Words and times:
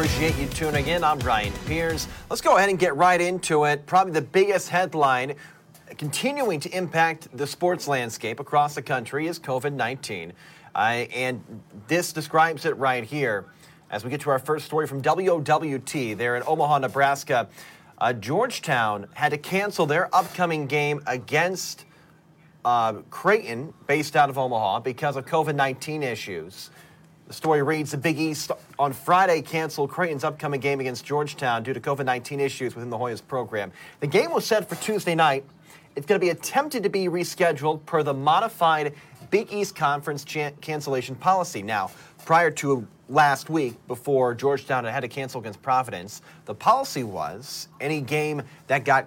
Appreciate 0.00 0.38
you 0.38 0.46
tuning 0.46 0.86
in. 0.86 1.04
I'm 1.04 1.18
Ryan 1.18 1.52
Pierce. 1.66 2.08
Let's 2.30 2.40
go 2.40 2.56
ahead 2.56 2.70
and 2.70 2.78
get 2.78 2.96
right 2.96 3.20
into 3.20 3.64
it. 3.64 3.84
Probably 3.84 4.14
the 4.14 4.22
biggest 4.22 4.70
headline 4.70 5.34
continuing 5.98 6.58
to 6.60 6.74
impact 6.74 7.28
the 7.36 7.46
sports 7.46 7.86
landscape 7.86 8.40
across 8.40 8.74
the 8.74 8.80
country 8.80 9.26
is 9.26 9.38
COVID 9.38 9.74
19. 9.74 10.32
Uh, 10.74 10.78
and 10.78 11.44
this 11.86 12.14
describes 12.14 12.64
it 12.64 12.78
right 12.78 13.04
here. 13.04 13.44
As 13.90 14.02
we 14.02 14.08
get 14.08 14.22
to 14.22 14.30
our 14.30 14.38
first 14.38 14.64
story 14.64 14.86
from 14.86 15.02
WOWT, 15.02 16.16
there 16.16 16.34
in 16.34 16.44
Omaha, 16.46 16.78
Nebraska, 16.78 17.50
uh, 17.98 18.14
Georgetown 18.14 19.06
had 19.12 19.32
to 19.32 19.38
cancel 19.38 19.84
their 19.84 20.08
upcoming 20.16 20.66
game 20.66 21.02
against 21.06 21.84
uh, 22.64 22.94
Creighton, 23.10 23.74
based 23.86 24.16
out 24.16 24.30
of 24.30 24.38
Omaha, 24.38 24.80
because 24.80 25.16
of 25.16 25.26
COVID 25.26 25.56
19 25.56 26.02
issues. 26.02 26.70
The 27.30 27.34
story 27.34 27.62
reads 27.62 27.92
The 27.92 27.96
Big 27.96 28.18
East 28.18 28.50
on 28.76 28.92
Friday 28.92 29.40
canceled 29.40 29.88
Creighton's 29.88 30.24
upcoming 30.24 30.58
game 30.58 30.80
against 30.80 31.04
Georgetown 31.04 31.62
due 31.62 31.72
to 31.72 31.78
COVID 31.78 32.04
19 32.04 32.40
issues 32.40 32.74
within 32.74 32.90
the 32.90 32.98
Hoyas 32.98 33.22
program. 33.24 33.70
The 34.00 34.08
game 34.08 34.32
was 34.32 34.44
set 34.44 34.68
for 34.68 34.74
Tuesday 34.74 35.14
night. 35.14 35.44
It's 35.94 36.06
going 36.06 36.20
to 36.20 36.24
be 36.24 36.30
attempted 36.30 36.82
to 36.82 36.88
be 36.88 37.06
rescheduled 37.06 37.86
per 37.86 38.02
the 38.02 38.12
modified 38.12 38.96
Big 39.30 39.52
East 39.52 39.76
Conference 39.76 40.24
cancellation 40.24 41.14
policy. 41.14 41.62
Now, 41.62 41.92
prior 42.24 42.50
to 42.50 42.84
last 43.08 43.48
week, 43.48 43.74
before 43.86 44.34
Georgetown 44.34 44.82
had 44.82 45.02
to 45.02 45.08
cancel 45.08 45.40
against 45.40 45.62
Providence, 45.62 46.22
the 46.46 46.54
policy 46.56 47.04
was 47.04 47.68
any 47.80 48.00
game 48.00 48.42
that 48.66 48.84
got 48.84 49.06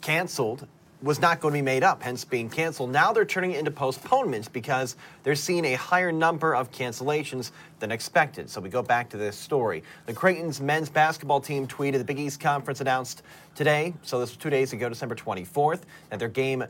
canceled 0.00 0.66
was 1.00 1.20
not 1.20 1.40
going 1.40 1.52
to 1.52 1.58
be 1.58 1.62
made 1.62 1.84
up, 1.84 2.02
hence 2.02 2.24
being 2.24 2.50
canceled. 2.50 2.90
Now 2.90 3.12
they're 3.12 3.24
turning 3.24 3.52
it 3.52 3.58
into 3.58 3.70
postponements 3.70 4.48
because 4.48 4.96
they're 5.22 5.36
seeing 5.36 5.64
a 5.64 5.74
higher 5.74 6.10
number 6.10 6.56
of 6.56 6.72
cancellations 6.72 7.52
than 7.78 7.92
expected. 7.92 8.50
So 8.50 8.60
we 8.60 8.68
go 8.68 8.82
back 8.82 9.08
to 9.10 9.16
this 9.16 9.36
story. 9.36 9.84
The 10.06 10.12
Creighton's 10.12 10.60
men's 10.60 10.88
basketball 10.88 11.40
team 11.40 11.68
tweeted 11.68 11.98
the 11.98 12.04
Big 12.04 12.18
East 12.18 12.40
Conference 12.40 12.80
announced 12.80 13.22
today, 13.54 13.94
so 14.02 14.18
this 14.18 14.30
was 14.30 14.36
two 14.36 14.50
days 14.50 14.72
ago, 14.72 14.88
December 14.88 15.14
24th, 15.14 15.82
that 16.10 16.18
their 16.18 16.28
game 16.28 16.64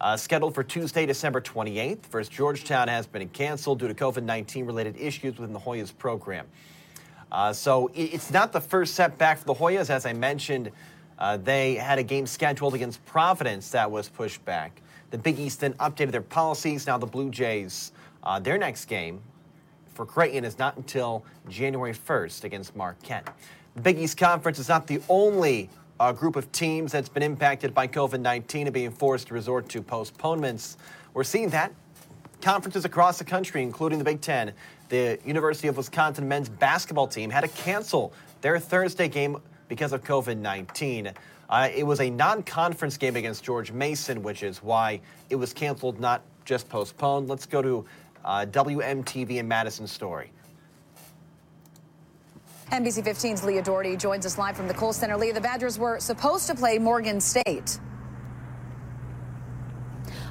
uh, 0.00 0.16
scheduled 0.16 0.54
for 0.54 0.62
Tuesday, 0.62 1.04
December 1.06 1.40
28th 1.40 2.06
versus 2.06 2.28
Georgetown 2.28 2.88
has 2.88 3.06
been 3.06 3.28
canceled 3.28 3.78
due 3.78 3.88
to 3.88 3.94
COVID 3.94 4.22
19 4.22 4.66
related 4.66 4.96
issues 4.98 5.38
within 5.38 5.52
the 5.52 5.60
Hoyas 5.60 5.96
program. 5.96 6.46
Uh, 7.32 7.52
so 7.52 7.90
it's 7.94 8.30
not 8.30 8.52
the 8.52 8.60
first 8.60 8.94
setback 8.94 9.38
for 9.38 9.46
the 9.46 9.54
Hoyas, 9.54 9.90
as 9.90 10.06
I 10.06 10.12
mentioned. 10.12 10.70
Uh, 11.18 11.36
they 11.36 11.74
had 11.74 11.98
a 11.98 12.02
game 12.02 12.26
scheduled 12.26 12.74
against 12.74 13.04
Providence 13.06 13.70
that 13.70 13.90
was 13.90 14.08
pushed 14.08 14.44
back. 14.44 14.80
The 15.10 15.18
Big 15.18 15.38
East 15.38 15.60
then 15.60 15.74
updated 15.74 16.12
their 16.12 16.20
policies. 16.20 16.86
Now 16.86 16.98
the 16.98 17.06
Blue 17.06 17.30
Jays, 17.30 17.92
uh, 18.22 18.38
their 18.38 18.58
next 18.58 18.86
game 18.86 19.20
for 19.94 20.04
Creighton 20.04 20.44
is 20.44 20.58
not 20.58 20.76
until 20.76 21.24
January 21.48 21.94
1st 21.94 22.44
against 22.44 22.76
Marquette. 22.76 23.28
The 23.74 23.80
Big 23.80 23.98
East 23.98 24.18
Conference 24.18 24.58
is 24.58 24.68
not 24.68 24.86
the 24.86 25.00
only 25.08 25.70
uh, 25.98 26.12
group 26.12 26.36
of 26.36 26.50
teams 26.52 26.92
that's 26.92 27.08
been 27.08 27.22
impacted 27.22 27.72
by 27.72 27.88
COVID 27.88 28.20
19 28.20 28.66
and 28.66 28.74
being 28.74 28.90
forced 28.90 29.28
to 29.28 29.34
resort 29.34 29.68
to 29.70 29.82
postponements. 29.82 30.76
We're 31.14 31.24
seeing 31.24 31.48
that. 31.50 31.72
Conferences 32.42 32.84
across 32.84 33.18
the 33.18 33.24
country, 33.24 33.62
including 33.62 33.98
the 33.98 34.04
Big 34.04 34.20
Ten, 34.20 34.52
the 34.90 35.18
University 35.24 35.68
of 35.68 35.76
Wisconsin 35.78 36.28
men's 36.28 36.50
basketball 36.50 37.06
team 37.06 37.30
had 37.30 37.40
to 37.40 37.48
cancel 37.48 38.12
their 38.42 38.58
Thursday 38.58 39.08
game 39.08 39.38
because 39.68 39.92
of 39.92 40.02
COVID 40.04 40.38
19. 40.38 41.12
Uh, 41.48 41.68
it 41.74 41.84
was 41.84 42.00
a 42.00 42.10
non 42.10 42.42
conference 42.42 42.96
game 42.96 43.16
against 43.16 43.44
George 43.44 43.72
Mason, 43.72 44.22
which 44.22 44.42
is 44.42 44.62
why 44.62 45.00
it 45.30 45.36
was 45.36 45.52
canceled, 45.52 46.00
not 46.00 46.22
just 46.44 46.68
postponed. 46.68 47.28
Let's 47.28 47.46
go 47.46 47.62
to 47.62 47.84
uh, 48.24 48.46
WMTV 48.46 49.38
and 49.38 49.48
Madison 49.48 49.86
Story. 49.86 50.32
NBC 52.72 53.04
15's 53.04 53.44
Leah 53.44 53.62
Doherty 53.62 53.96
joins 53.96 54.26
us 54.26 54.38
live 54.38 54.56
from 54.56 54.66
the 54.66 54.74
Kohl 54.74 54.92
Center. 54.92 55.16
Leah, 55.16 55.32
the 55.32 55.40
Badgers 55.40 55.78
were 55.78 56.00
supposed 56.00 56.48
to 56.48 56.54
play 56.54 56.78
Morgan 56.78 57.20
State. 57.20 57.78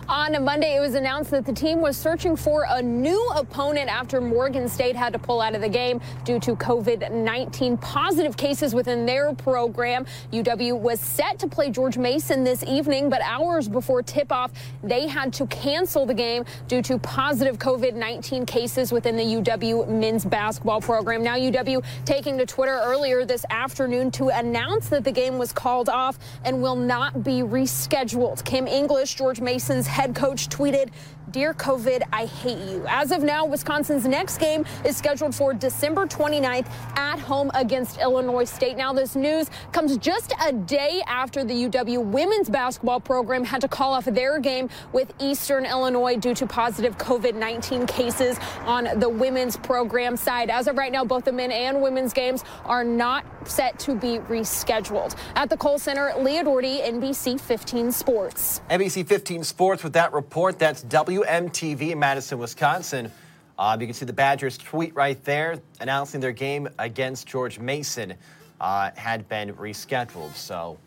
On 0.07 0.43
Monday, 0.43 0.75
it 0.75 0.79
was 0.79 0.93
announced 0.93 1.31
that 1.31 1.47
the 1.47 1.53
team 1.53 1.81
was 1.81 1.97
searching 1.97 2.35
for 2.35 2.67
a 2.69 2.79
new 2.79 3.27
opponent 3.35 3.89
after 3.89 4.21
Morgan 4.21 4.69
State 4.69 4.95
had 4.95 5.11
to 5.13 5.17
pull 5.17 5.41
out 5.41 5.55
of 5.55 5.61
the 5.61 5.69
game 5.69 5.99
due 6.23 6.39
to 6.41 6.55
COVID 6.55 7.11
19 7.11 7.75
positive 7.77 8.37
cases 8.37 8.75
within 8.75 9.07
their 9.07 9.33
program. 9.33 10.05
UW 10.31 10.77
was 10.77 10.99
set 10.99 11.39
to 11.39 11.47
play 11.47 11.71
George 11.71 11.97
Mason 11.97 12.43
this 12.43 12.63
evening, 12.65 13.09
but 13.09 13.19
hours 13.23 13.67
before 13.67 14.03
tip 14.03 14.31
off, 14.31 14.51
they 14.83 15.07
had 15.07 15.33
to 15.33 15.47
cancel 15.47 16.05
the 16.05 16.13
game 16.13 16.45
due 16.67 16.83
to 16.83 16.99
positive 16.99 17.57
COVID 17.57 17.95
19 17.95 18.45
cases 18.45 18.91
within 18.91 19.17
the 19.17 19.23
UW 19.23 19.87
men's 19.89 20.23
basketball 20.23 20.81
program. 20.81 21.23
Now, 21.23 21.35
UW 21.35 21.83
taking 22.05 22.37
to 22.37 22.45
Twitter 22.45 22.79
earlier 22.83 23.25
this 23.25 23.43
afternoon 23.49 24.11
to 24.11 24.29
announce 24.29 24.87
that 24.89 25.03
the 25.03 25.11
game 25.11 25.39
was 25.39 25.51
called 25.51 25.89
off 25.89 26.19
and 26.43 26.61
will 26.61 26.75
not 26.75 27.23
be 27.23 27.41
rescheduled. 27.41 28.45
Kim 28.45 28.67
English, 28.67 29.15
George 29.15 29.41
Mason's 29.41 29.87
head 29.95 30.04
coach 30.13 30.49
tweeted 30.49 30.89
Dear 31.35 31.53
COVID, 31.53 32.01
I 32.13 32.27
hate 32.27 32.59
you. 32.59 32.85
As 32.87 33.11
of 33.11 33.21
now, 33.21 33.45
Wisconsin's 33.45 34.07
next 34.07 34.37
game 34.37 34.63
is 34.85 34.95
scheduled 34.95 35.35
for 35.35 35.53
December 35.53 36.05
29th 36.05 36.65
at 36.95 37.19
home 37.19 37.51
against 37.55 37.99
Illinois 37.99 38.45
State. 38.45 38.77
Now, 38.77 38.93
this 38.93 39.17
news 39.17 39.49
comes 39.73 39.97
just 39.97 40.33
a 40.45 40.53
day 40.53 41.01
after 41.07 41.43
the 41.43 41.53
UW 41.67 42.05
women's 42.05 42.49
basketball 42.49 43.01
program 43.01 43.43
had 43.43 43.59
to 43.59 43.67
call 43.67 43.91
off 43.91 44.05
their 44.05 44.39
game 44.39 44.69
with 44.93 45.13
Eastern 45.19 45.65
Illinois 45.65 46.15
due 46.15 46.33
to 46.35 46.47
positive 46.47 46.97
COVID 46.97 47.35
19 47.35 47.85
cases 47.85 48.39
on 48.61 48.87
the 49.01 49.09
women's 49.09 49.57
program 49.57 50.15
side. 50.15 50.49
As 50.49 50.69
of 50.69 50.77
right 50.77 50.93
now, 50.93 51.03
both 51.03 51.25
the 51.25 51.33
men 51.33 51.51
and 51.51 51.81
women's 51.81 52.13
games 52.13 52.45
are 52.63 52.85
not 52.85 53.25
set 53.45 53.77
to 53.79 53.93
be 53.93 54.19
rescheduled. 54.19 55.17
At 55.35 55.49
the 55.49 55.57
Kohl 55.57 55.79
Center, 55.79 56.13
Leah 56.17 56.45
Doherty, 56.45 56.79
NBC 56.79 57.41
15 57.41 57.91
Sports. 57.91 58.61
NBC 58.69 59.05
15 59.05 59.43
Sports 59.43 59.83
with 59.83 59.91
that 59.91 60.13
report. 60.13 60.57
That's 60.59 60.81
W. 60.83 61.24
WMTV 61.25 61.91
in 61.91 61.99
Madison, 61.99 62.37
Wisconsin. 62.37 63.11
Uh, 63.57 63.75
you 63.79 63.87
can 63.87 63.93
see 63.93 64.05
the 64.05 64.13
Badgers 64.13 64.57
tweet 64.57 64.93
right 64.95 65.21
there 65.23 65.59
announcing 65.79 66.21
their 66.21 66.31
game 66.31 66.67
against 66.77 67.25
George 67.25 67.57
Mason 67.57 68.13
uh, 68.61 68.91
had 68.95 69.27
been 69.27 69.53
rescheduled. 69.53 70.35
So, 70.35 70.77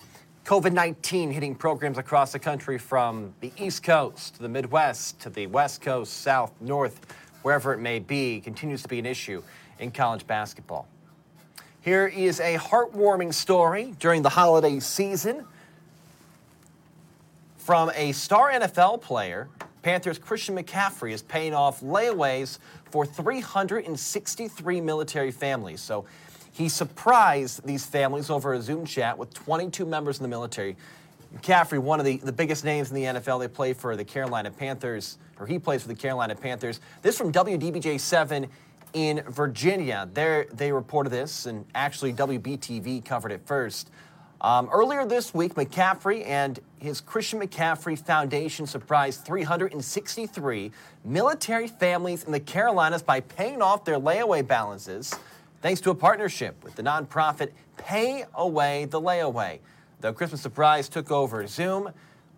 COVID 0.45 0.73
19 0.73 1.31
hitting 1.31 1.55
programs 1.55 1.99
across 1.99 2.33
the 2.33 2.39
country 2.39 2.79
from 2.79 3.35
the 3.41 3.53
East 3.59 3.83
Coast 3.83 4.37
to 4.37 4.43
the 4.43 4.49
Midwest 4.49 5.21
to 5.21 5.31
the 5.31 5.47
West 5.49 5.83
Coast, 5.83 6.23
South, 6.23 6.53
North, 6.61 7.13
wherever 7.43 7.75
it 7.75 7.79
may 7.79 7.99
be, 7.99 8.41
continues 8.41 8.83
to 8.83 8.89
be 8.89 8.99
an 8.99 9.07
issue 9.07 9.43
in 9.81 9.91
college 9.91 10.27
basketball. 10.27 10.87
Here 11.81 12.07
is 12.07 12.39
a 12.41 12.57
heartwarming 12.57 13.35
story 13.35 13.95
during 13.99 14.23
the 14.23 14.31
holiday 14.31 14.79
season 14.79 15.45
from 17.57 17.91
a 17.95 18.13
star 18.13 18.51
NFL 18.53 19.03
player 19.03 19.49
Panthers' 19.83 20.19
Christian 20.19 20.57
McCaffrey 20.57 21.13
is 21.13 21.23
paying 21.23 21.55
off 21.55 21.81
layaways 21.81 22.59
for 22.91 23.07
363 23.07 24.81
military 24.81 25.31
families. 25.31 25.81
So 25.81 26.05
he 26.53 26.69
surprised 26.69 27.65
these 27.65 27.87
families 27.87 28.31
over 28.31 28.55
a 28.55 28.61
Zoom 28.61 28.85
chat 28.85 29.17
with 29.17 29.33
22 29.35 29.87
members 29.87 30.19
in 30.19 30.23
the 30.23 30.29
military. 30.29 30.77
McCaffrey, 31.37 31.79
one 31.79 32.01
of 32.01 32.07
the, 32.07 32.17
the 32.19 32.33
biggest 32.33 32.65
names 32.65 32.91
in 32.91 32.97
the 32.97 33.21
NFL, 33.21 33.41
they 33.41 33.49
play 33.49 33.73
for 33.73 33.97
the 33.97 34.05
Carolina 34.05 34.51
Panthers, 34.51 35.19
or 35.39 35.47
he 35.47 35.59
plays 35.59 35.83
for 35.83 35.89
the 35.89 35.95
Carolina 35.95 36.35
Panthers. 36.35 36.81
This 37.03 37.19
from 37.19 37.33
WDBJ 37.33 38.01
7 38.01 38.49
in 38.95 39.23
Virginia. 39.29 40.09
There, 40.15 40.47
they 40.53 40.73
reported 40.73 41.11
this, 41.11 41.47
and 41.47 41.65
actually 41.75 42.13
WBTV 42.15 43.05
covered 43.05 43.33
it 43.33 43.43
first. 43.45 43.91
Um, 44.41 44.69
earlier 44.73 45.05
this 45.05 45.35
week, 45.35 45.55
McCaffrey 45.55 46.25
and 46.25 46.61
his 46.79 47.01
Christian 47.01 47.41
McCaffrey 47.41 47.99
Foundation 47.99 48.69
surprised 48.69 49.25
363 49.25 50.71
military 51.05 51.67
families 51.67 52.23
in 52.23 52.31
the 52.31 52.39
Carolinas 52.39 53.03
by 53.03 53.19
paying 53.19 53.61
off 53.61 53.85
their 53.85 53.99
layaway 53.99 54.47
balances 54.47 55.13
thanks 55.61 55.81
to 55.81 55.91
a 55.91 55.95
partnership 55.95 56.63
with 56.63 56.77
the 56.77 56.83
nonprofit 56.85 57.51
Pay 57.79 58.27
Away 58.35 58.85
the 58.85 59.01
Layaway. 59.01 59.59
The 60.01 60.13
Christmas 60.13 60.41
surprise 60.41 60.89
took 60.89 61.11
over 61.11 61.45
Zoom 61.49 61.91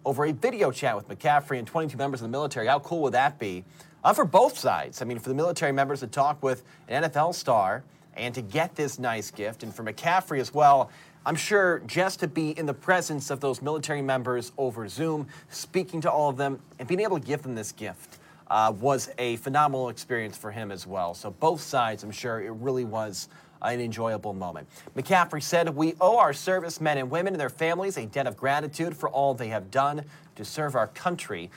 over 0.06 0.24
a 0.24 0.32
video 0.32 0.70
chat 0.70 0.96
with 0.96 1.06
McCaffrey 1.06 1.58
and 1.58 1.66
22 1.66 1.98
members 1.98 2.22
of 2.22 2.28
the 2.28 2.32
military. 2.32 2.66
How 2.66 2.78
cool 2.78 3.02
would 3.02 3.12
that 3.12 3.38
be? 3.38 3.62
Uh, 4.02 4.14
for 4.14 4.24
both 4.24 4.58
sides. 4.58 5.02
I 5.02 5.04
mean, 5.04 5.18
for 5.18 5.28
the 5.28 5.34
military 5.34 5.72
members 5.72 6.00
to 6.00 6.06
talk 6.06 6.42
with 6.42 6.62
an 6.88 7.04
NFL 7.04 7.34
star 7.34 7.82
and 8.16 8.34
to 8.34 8.40
get 8.40 8.74
this 8.74 8.98
nice 8.98 9.30
gift, 9.30 9.62
and 9.62 9.74
for 9.74 9.84
McCaffrey 9.84 10.40
as 10.40 10.52
well 10.54 10.90
I'm 11.26 11.36
sure 11.36 11.80
just 11.86 12.20
to 12.20 12.28
be 12.28 12.58
in 12.58 12.64
the 12.64 12.74
presence 12.74 13.30
of 13.30 13.40
those 13.40 13.60
military 13.60 14.00
members 14.00 14.52
over 14.56 14.88
Zoom, 14.88 15.26
speaking 15.50 16.00
to 16.00 16.10
all 16.10 16.30
of 16.30 16.38
them, 16.38 16.58
and 16.78 16.88
being 16.88 17.00
able 17.00 17.20
to 17.20 17.26
give 17.26 17.42
them 17.42 17.54
this 17.54 17.72
gift 17.72 18.18
uh, 18.48 18.72
was 18.80 19.10
a 19.18 19.36
phenomenal 19.36 19.90
experience 19.90 20.38
for 20.38 20.50
him 20.50 20.72
as 20.72 20.86
well. 20.86 21.12
So, 21.14 21.30
both 21.30 21.60
sides, 21.60 22.02
I'm 22.04 22.10
sure 22.10 22.40
it 22.40 22.50
really 22.52 22.84
was 22.84 23.28
an 23.62 23.80
enjoyable 23.80 24.32
moment. 24.32 24.66
McCaffrey 24.96 25.42
said, 25.42 25.68
We 25.68 25.94
owe 26.00 26.18
our 26.18 26.32
servicemen 26.32 26.96
and 26.96 27.10
women 27.10 27.34
and 27.34 27.40
their 27.40 27.50
families 27.50 27.98
a 27.98 28.06
debt 28.06 28.26
of 28.26 28.36
gratitude 28.36 28.96
for 28.96 29.10
all 29.10 29.34
they 29.34 29.48
have 29.48 29.70
done 29.70 30.04
to 30.36 30.44
serve 30.44 30.74
our 30.74 30.86
country. 30.88 31.50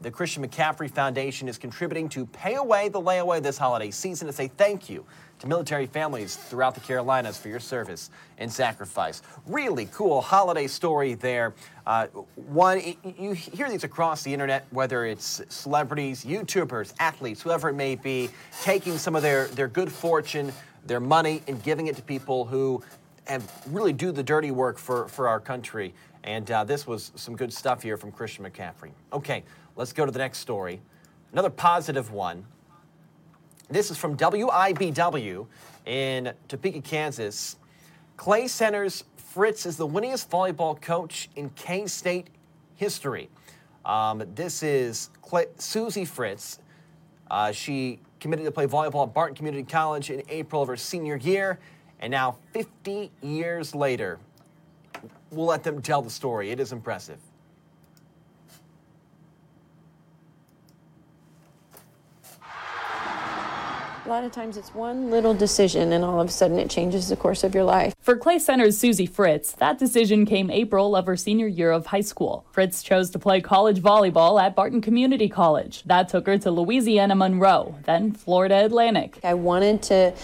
The 0.00 0.10
Christian 0.10 0.46
McCaffrey 0.46 0.90
Foundation 0.90 1.48
is 1.48 1.58
contributing 1.58 2.08
to 2.10 2.24
pay 2.26 2.54
away 2.54 2.88
the 2.88 3.00
layaway 3.00 3.42
this 3.42 3.58
holiday 3.58 3.90
season 3.90 4.26
to 4.26 4.32
say 4.32 4.48
thank 4.48 4.88
you 4.88 5.04
to 5.40 5.46
military 5.46 5.86
families 5.86 6.36
throughout 6.36 6.74
the 6.74 6.80
Carolinas 6.80 7.36
for 7.36 7.48
your 7.48 7.60
service 7.60 8.10
and 8.38 8.52
sacrifice. 8.52 9.22
Really 9.46 9.86
cool 9.92 10.20
holiday 10.20 10.66
story 10.66 11.14
there. 11.14 11.54
Uh, 11.86 12.06
one, 12.34 12.80
you 13.18 13.32
hear 13.32 13.68
these 13.68 13.84
across 13.84 14.22
the 14.22 14.32
internet, 14.32 14.66
whether 14.70 15.04
it's 15.04 15.42
celebrities, 15.48 16.24
YouTubers, 16.24 16.92
athletes, 17.00 17.42
whoever 17.42 17.68
it 17.68 17.74
may 17.74 17.96
be, 17.96 18.30
taking 18.62 18.98
some 18.98 19.16
of 19.16 19.22
their, 19.22 19.48
their 19.48 19.68
good 19.68 19.90
fortune, 19.90 20.52
their 20.86 21.00
money, 21.00 21.42
and 21.48 21.62
giving 21.62 21.88
it 21.88 21.96
to 21.96 22.02
people 22.02 22.44
who 22.44 22.82
have 23.26 23.50
really 23.66 23.92
do 23.92 24.10
the 24.10 24.22
dirty 24.22 24.50
work 24.50 24.78
for, 24.78 25.08
for 25.08 25.28
our 25.28 25.40
country. 25.40 25.92
And 26.24 26.50
uh, 26.50 26.64
this 26.64 26.86
was 26.86 27.12
some 27.14 27.36
good 27.36 27.52
stuff 27.52 27.82
here 27.82 27.96
from 27.96 28.10
Christian 28.10 28.44
McCaffrey. 28.44 28.90
Okay, 29.12 29.44
let's 29.78 29.92
go 29.92 30.04
to 30.04 30.12
the 30.12 30.18
next 30.18 30.38
story. 30.40 30.82
Another 31.32 31.48
positive 31.48 32.12
one. 32.12 32.44
This 33.70 33.90
is 33.90 33.96
from 33.96 34.16
WIBW 34.16 35.46
in 35.86 36.32
Topeka, 36.48 36.80
Kansas. 36.80 37.56
Clay 38.16 38.48
Center's 38.48 39.04
Fritz 39.16 39.64
is 39.66 39.76
the 39.76 39.86
winningest 39.86 40.28
volleyball 40.28 40.78
coach 40.80 41.30
in 41.36 41.48
K 41.50 41.86
State 41.86 42.26
history. 42.74 43.30
Um, 43.84 44.24
this 44.34 44.62
is 44.62 45.10
Clay, 45.22 45.46
Suzie 45.58 46.06
Fritz. 46.06 46.58
Uh, 47.30 47.52
she 47.52 48.00
committed 48.20 48.44
to 48.46 48.50
play 48.50 48.66
volleyball 48.66 49.06
at 49.06 49.14
Barton 49.14 49.36
Community 49.36 49.62
College 49.62 50.10
in 50.10 50.22
April 50.28 50.62
of 50.62 50.68
her 50.68 50.76
senior 50.76 51.16
year, 51.16 51.60
and 52.00 52.10
now 52.10 52.36
50 52.52 53.12
years 53.22 53.74
later, 53.74 54.18
we'll 55.30 55.46
let 55.46 55.62
them 55.62 55.80
tell 55.80 56.02
the 56.02 56.10
story. 56.10 56.50
It 56.50 56.58
is 56.58 56.72
impressive. 56.72 57.18
A 64.08 64.16
lot 64.18 64.24
of 64.24 64.32
times 64.32 64.56
it's 64.56 64.74
one 64.74 65.10
little 65.10 65.34
decision 65.34 65.92
and 65.92 66.02
all 66.02 66.18
of 66.18 66.28
a 66.30 66.32
sudden 66.32 66.58
it 66.58 66.70
changes 66.70 67.10
the 67.10 67.16
course 67.16 67.44
of 67.44 67.54
your 67.54 67.64
life. 67.64 67.94
For 68.00 68.16
Clay 68.16 68.38
Center's 68.38 68.78
Suzie 68.78 69.06
Fritz, 69.06 69.52
that 69.52 69.78
decision 69.78 70.24
came 70.24 70.50
April 70.50 70.96
of 70.96 71.04
her 71.04 71.14
senior 71.14 71.46
year 71.46 71.70
of 71.70 71.84
high 71.84 72.00
school. 72.00 72.46
Fritz 72.50 72.82
chose 72.82 73.10
to 73.10 73.18
play 73.18 73.42
college 73.42 73.82
volleyball 73.82 74.40
at 74.40 74.56
Barton 74.56 74.80
Community 74.80 75.28
College. 75.28 75.82
That 75.84 76.08
took 76.08 76.26
her 76.26 76.38
to 76.38 76.50
Louisiana 76.50 77.16
Monroe, 77.16 77.74
then 77.84 78.12
Florida 78.12 78.64
Atlantic. 78.64 79.18
I 79.22 79.34
wanted 79.34 79.82
to 79.82 80.14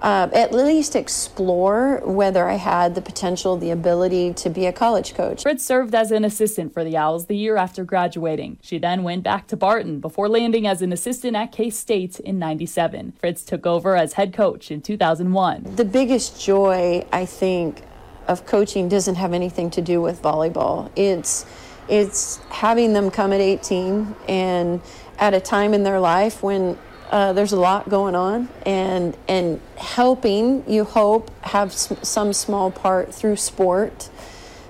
uh, 0.00 0.28
at 0.32 0.52
least 0.52 0.96
explore 0.96 2.00
whether 2.04 2.48
I 2.48 2.54
had 2.54 2.94
the 2.94 3.02
potential, 3.02 3.56
the 3.56 3.70
ability 3.70 4.32
to 4.34 4.50
be 4.50 4.66
a 4.66 4.72
college 4.72 5.14
coach. 5.14 5.42
Fritz 5.42 5.64
served 5.64 5.94
as 5.94 6.10
an 6.10 6.24
assistant 6.24 6.72
for 6.72 6.84
the 6.84 6.96
Owls 6.96 7.26
the 7.26 7.36
year 7.36 7.56
after 7.56 7.84
graduating. 7.84 8.58
She 8.62 8.78
then 8.78 9.02
went 9.02 9.22
back 9.24 9.46
to 9.48 9.56
Barton 9.56 10.00
before 10.00 10.28
landing 10.28 10.66
as 10.66 10.80
an 10.80 10.92
assistant 10.92 11.36
at 11.36 11.52
K 11.52 11.68
State 11.70 12.18
in 12.20 12.38
97. 12.38 13.12
Fritz 13.20 13.44
took 13.44 13.66
over 13.66 13.96
as 13.96 14.14
head 14.14 14.32
coach 14.32 14.70
in 14.70 14.80
2001. 14.80 15.76
The 15.76 15.84
biggest 15.84 16.40
joy, 16.40 17.04
I 17.12 17.26
think, 17.26 17.82
of 18.26 18.46
coaching 18.46 18.88
doesn't 18.88 19.16
have 19.16 19.32
anything 19.32 19.70
to 19.70 19.82
do 19.82 20.00
with 20.00 20.22
volleyball. 20.22 20.90
It's 20.96 21.44
it's 21.88 22.36
having 22.50 22.92
them 22.92 23.10
come 23.10 23.32
at 23.32 23.40
18 23.40 24.14
and 24.28 24.80
at 25.18 25.34
a 25.34 25.40
time 25.40 25.74
in 25.74 25.82
their 25.82 25.98
life 25.98 26.40
when 26.42 26.78
uh, 27.10 27.32
there's 27.32 27.52
a 27.52 27.60
lot 27.60 27.88
going 27.88 28.14
on, 28.14 28.48
and 28.64 29.16
and 29.28 29.60
helping 29.76 30.64
you 30.70 30.84
hope 30.84 31.30
have 31.44 31.72
some 31.72 32.32
small 32.32 32.70
part 32.70 33.12
through 33.12 33.36
sport 33.36 34.08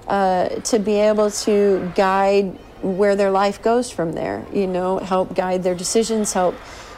uh, 0.08 0.48
to 0.48 0.78
be 0.78 0.94
able 0.94 1.30
to 1.30 1.92
guide 1.94 2.56
where 2.82 3.14
their 3.14 3.30
life 3.30 3.62
goes 3.62 3.90
from 3.90 4.12
there. 4.12 4.44
You 4.52 4.66
know, 4.66 4.98
help 4.98 5.34
guide 5.34 5.62
their 5.62 5.74
decisions, 5.74 6.32
help 6.32 6.54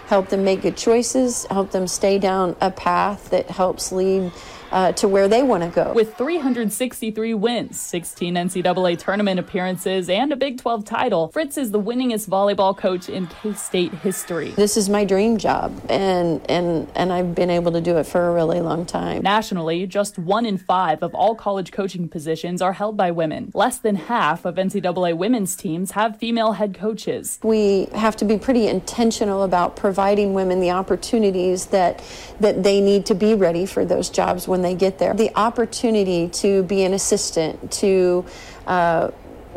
help 0.07 0.29
them 0.29 0.45
make 0.45 0.63
good 0.63 0.77
choices, 0.77 1.45
help 1.47 1.73
them 1.73 1.89
stay 1.89 2.19
down 2.19 2.55
a 2.61 2.71
path 2.71 3.31
that 3.31 3.51
helps 3.51 3.91
lead 3.91 4.31
uh, 4.73 4.93
to 4.93 5.07
where 5.07 5.29
they 5.29 5.43
want 5.43 5.63
to 5.63 5.69
go. 5.69 5.93
With 5.93 6.17
363 6.17 7.35
wins, 7.35 7.79
16 7.79 8.35
NCAA 8.35 8.99
tournament 8.99 9.39
appearances, 9.39 10.09
and 10.09 10.33
a 10.33 10.37
Big 10.37 10.61
12 10.61 10.85
title, 10.85 11.29
Fritz 11.29 11.57
is 11.59 11.71
the 11.71 11.81
winningest 11.81 12.29
volleyball 12.29 12.77
coach 12.77 13.09
in 13.09 13.27
K 13.27 13.53
State 13.53 13.93
history. 13.93 14.51
This 14.51 14.77
is 14.77 14.89
my 14.89 15.05
dream 15.05 15.37
job, 15.37 15.79
and, 15.89 16.41
and, 16.51 16.91
and 16.95 17.13
I've 17.13 17.35
been 17.35 17.51
able 17.51 17.73
to 17.73 17.81
do 17.81 17.99
it 17.99 18.05
for 18.05 18.29
a 18.29 18.33
really 18.33 18.61
long 18.61 18.87
time. 18.87 19.23
Nationally, 19.23 19.87
just 19.87 20.19
one 20.19 20.47
in 20.47 20.57
five 20.57 21.03
of 21.03 21.15
all 21.15 21.35
college 21.35 21.71
coaching 21.71 22.09
positions 22.09 22.63
are 22.63 22.73
held 22.73 22.97
by 22.97 23.11
women. 23.11 23.51
Less 23.55 23.79
than 23.79 23.97
half 23.97 24.45
of 24.45 24.55
NCAA 24.55 25.17
women's 25.17 25.55
teams 25.55 25.93
have 25.93 26.17
female 26.17 26.53
head 26.53 26.75
coaches. 26.75 27.39
We 27.43 27.89
have 27.95 28.17
to 28.17 28.25
be 28.25 28.39
pretty 28.39 28.69
intentional 28.69 29.43
about 29.43 29.77
providing 29.77 30.33
women 30.33 30.61
the 30.61 30.71
opportunities 30.71 31.67
that, 31.67 32.03
that 32.41 32.63
they 32.63 32.81
need 32.81 33.05
to 33.07 33.15
be 33.15 33.35
ready 33.35 33.67
for 33.67 33.85
those 33.85 34.09
jobs 34.09 34.49
when 34.49 34.62
they 34.63 34.75
get 34.75 34.99
there. 34.99 35.15
The 35.15 35.37
opportunity 35.37 36.29
to 36.29 36.63
be 36.65 36.85
an 36.85 36.95
assistant, 36.95 37.71
to 37.73 38.25
uh, 38.67 39.11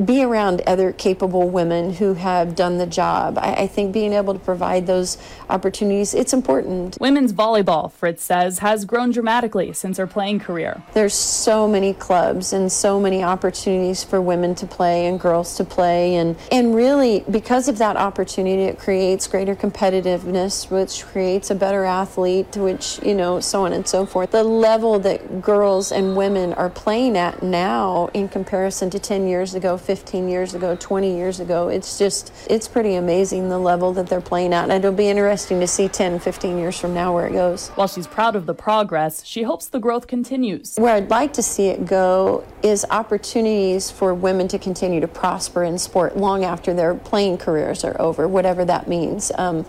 be 0.03 0.23
around 0.23 0.61
other 0.67 0.91
capable 0.91 1.49
women 1.49 1.93
who 1.93 2.15
have 2.15 2.55
done 2.55 2.77
the 2.77 2.85
job. 2.85 3.37
I, 3.37 3.53
I, 3.53 3.67
think 3.67 3.93
being 3.93 4.13
able 4.13 4.33
to 4.33 4.39
provide 4.39 4.87
those 4.87 5.17
opportunities, 5.49 6.13
it's 6.13 6.33
important. 6.33 6.97
Women's 6.99 7.31
volleyball, 7.31 7.91
Fritz 7.91 8.23
says, 8.23 8.59
has 8.59 8.83
grown 8.85 9.11
dramatically 9.11 9.71
since 9.73 9.97
her 9.97 10.07
playing 10.07 10.39
career. 10.39 10.81
There's 10.93 11.13
so 11.13 11.67
many 11.67 11.93
clubs 11.93 12.51
and 12.51 12.71
so 12.71 12.99
many 12.99 13.23
opportunities 13.23 14.03
for 14.03 14.21
women 14.21 14.55
to 14.55 14.67
play 14.67 15.07
and 15.07 15.19
girls 15.19 15.55
to 15.57 15.63
play. 15.63 16.15
And, 16.15 16.35
and 16.51 16.75
really, 16.75 17.23
because 17.29 17.67
of 17.67 17.77
that 17.77 17.95
opportunity, 17.95 18.63
it 18.63 18.79
creates 18.79 19.27
greater 19.27 19.55
competitiveness, 19.55 20.69
which 20.69 21.05
creates 21.05 21.49
a 21.49 21.55
better 21.55 21.85
athlete, 21.85 22.57
which, 22.57 22.99
you 23.03 23.13
know, 23.13 23.39
so 23.39 23.65
on 23.65 23.73
and 23.73 23.87
so 23.87 24.05
forth. 24.05 24.31
The 24.31 24.43
level 24.43 24.99
that 24.99 25.41
girls 25.41 25.91
and 25.91 26.15
women 26.15 26.53
are 26.53 26.69
playing 26.69 27.17
at 27.17 27.41
now 27.41 28.09
in 28.13 28.27
comparison 28.27 28.89
to 28.89 28.99
10 28.99 29.27
years 29.27 29.55
ago, 29.55 29.77
15 29.85 30.27
years 30.27 30.55
ago, 30.55 30.75
20 30.79 31.15
years 31.15 31.39
ago. 31.39 31.69
It's 31.69 31.97
just, 31.97 32.33
it's 32.49 32.67
pretty 32.67 32.95
amazing 32.95 33.49
the 33.49 33.59
level 33.59 33.93
that 33.93 34.07
they're 34.07 34.19
playing 34.19 34.53
at. 34.53 34.63
And 34.63 34.73
it'll 34.73 34.91
be 34.91 35.07
interesting 35.07 35.59
to 35.59 35.67
see 35.67 35.87
10, 35.87 36.19
15 36.19 36.57
years 36.57 36.79
from 36.79 36.93
now 36.93 37.13
where 37.13 37.27
it 37.27 37.33
goes. 37.33 37.69
While 37.69 37.87
she's 37.87 38.07
proud 38.07 38.35
of 38.35 38.47
the 38.47 38.53
progress, 38.53 39.23
she 39.25 39.43
hopes 39.43 39.67
the 39.67 39.79
growth 39.79 40.07
continues. 40.07 40.75
Where 40.77 40.95
I'd 40.95 41.09
like 41.09 41.33
to 41.33 41.43
see 41.43 41.67
it 41.67 41.85
go 41.85 42.43
is 42.63 42.85
opportunities 42.89 43.91
for 43.91 44.13
women 44.13 44.47
to 44.49 44.59
continue 44.59 44.99
to 44.99 45.07
prosper 45.07 45.63
in 45.63 45.77
sport 45.77 46.17
long 46.17 46.43
after 46.43 46.73
their 46.73 46.95
playing 46.95 47.37
careers 47.37 47.83
are 47.83 47.99
over, 48.01 48.27
whatever 48.27 48.65
that 48.65 48.87
means. 48.87 49.31
Um, 49.37 49.65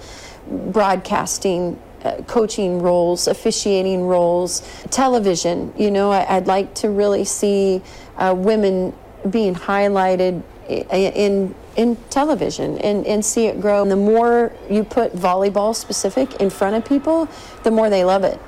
broadcasting, 0.49 1.79
uh, 2.05 2.23
coaching 2.23 2.81
roles, 2.81 3.27
officiating 3.27 4.07
roles, 4.07 4.63
television. 4.91 5.73
You 5.77 5.91
know, 5.91 6.11
I, 6.13 6.39
would 6.39 6.47
like 6.47 6.75
to 6.77 6.89
really 6.89 7.25
see 7.25 7.83
uh, 8.17 8.35
women 8.37 8.95
being 9.27 9.55
highlighted 9.55 10.43
in 10.69 11.55
in 11.77 11.97
television 12.09 12.79
and, 12.79 13.07
and 13.07 13.25
see 13.25 13.47
it 13.47 13.61
grow. 13.61 13.83
And 13.83 13.91
the 13.91 13.97
more 13.97 14.53
you 14.71 14.83
put 14.83 15.13
volleyball 15.15 15.75
specific 15.75 16.41
in 16.41 16.51
front 16.51 16.75
of 16.75 16.85
people, 16.85 17.29
the 17.63 17.71
more 17.71 17.91
they 17.91 18.05
love 18.05 18.25
it. 18.25 18.41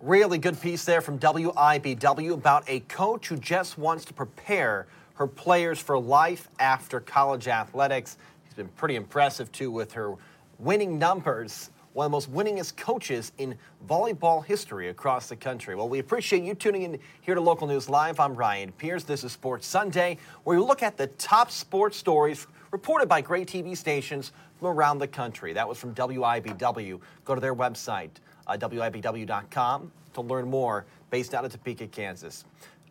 Really 0.00 0.38
good 0.38 0.60
piece 0.60 0.84
there 0.84 1.00
from 1.00 1.18
WIBW 1.18 2.32
about 2.32 2.64
a 2.68 2.80
coach 2.80 3.26
who 3.26 3.36
just 3.36 3.76
wants 3.76 4.04
to 4.04 4.14
prepare 4.14 4.86
her 5.14 5.26
players 5.26 5.80
for 5.80 5.98
life 5.98 6.48
after 6.60 7.00
college 7.00 7.48
athletics. 7.48 8.16
He's 8.44 8.54
been 8.54 8.68
pretty 8.68 8.94
impressive 8.94 9.50
too 9.50 9.70
with 9.70 9.92
her 9.92 10.14
winning 10.58 10.98
numbers 10.98 11.70
one 11.96 12.04
of 12.04 12.10
the 12.10 12.14
most 12.14 12.30
winningest 12.30 12.76
coaches 12.76 13.32
in 13.38 13.56
volleyball 13.88 14.44
history 14.44 14.90
across 14.90 15.30
the 15.30 15.36
country. 15.36 15.74
Well, 15.74 15.88
we 15.88 15.98
appreciate 15.98 16.42
you 16.42 16.54
tuning 16.54 16.82
in 16.82 16.98
here 17.22 17.34
to 17.34 17.40
Local 17.40 17.66
News 17.66 17.88
Live. 17.88 18.20
I'm 18.20 18.34
Ryan 18.34 18.70
Pierce. 18.72 19.02
This 19.02 19.24
is 19.24 19.32
Sports 19.32 19.66
Sunday, 19.66 20.18
where 20.44 20.58
we 20.58 20.62
look 20.62 20.82
at 20.82 20.98
the 20.98 21.06
top 21.06 21.50
sports 21.50 21.96
stories 21.96 22.46
reported 22.70 23.08
by 23.08 23.22
great 23.22 23.48
TV 23.48 23.74
stations 23.74 24.32
from 24.58 24.68
around 24.68 24.98
the 24.98 25.08
country. 25.08 25.54
That 25.54 25.66
was 25.66 25.78
from 25.78 25.94
WIBW. 25.94 27.00
Go 27.24 27.34
to 27.34 27.40
their 27.40 27.54
website, 27.54 28.10
uh, 28.46 28.58
WIBW.com, 28.58 29.90
to 30.12 30.20
learn 30.20 30.50
more 30.50 30.84
based 31.08 31.32
out 31.32 31.46
of 31.46 31.52
Topeka, 31.52 31.86
Kansas. 31.86 32.44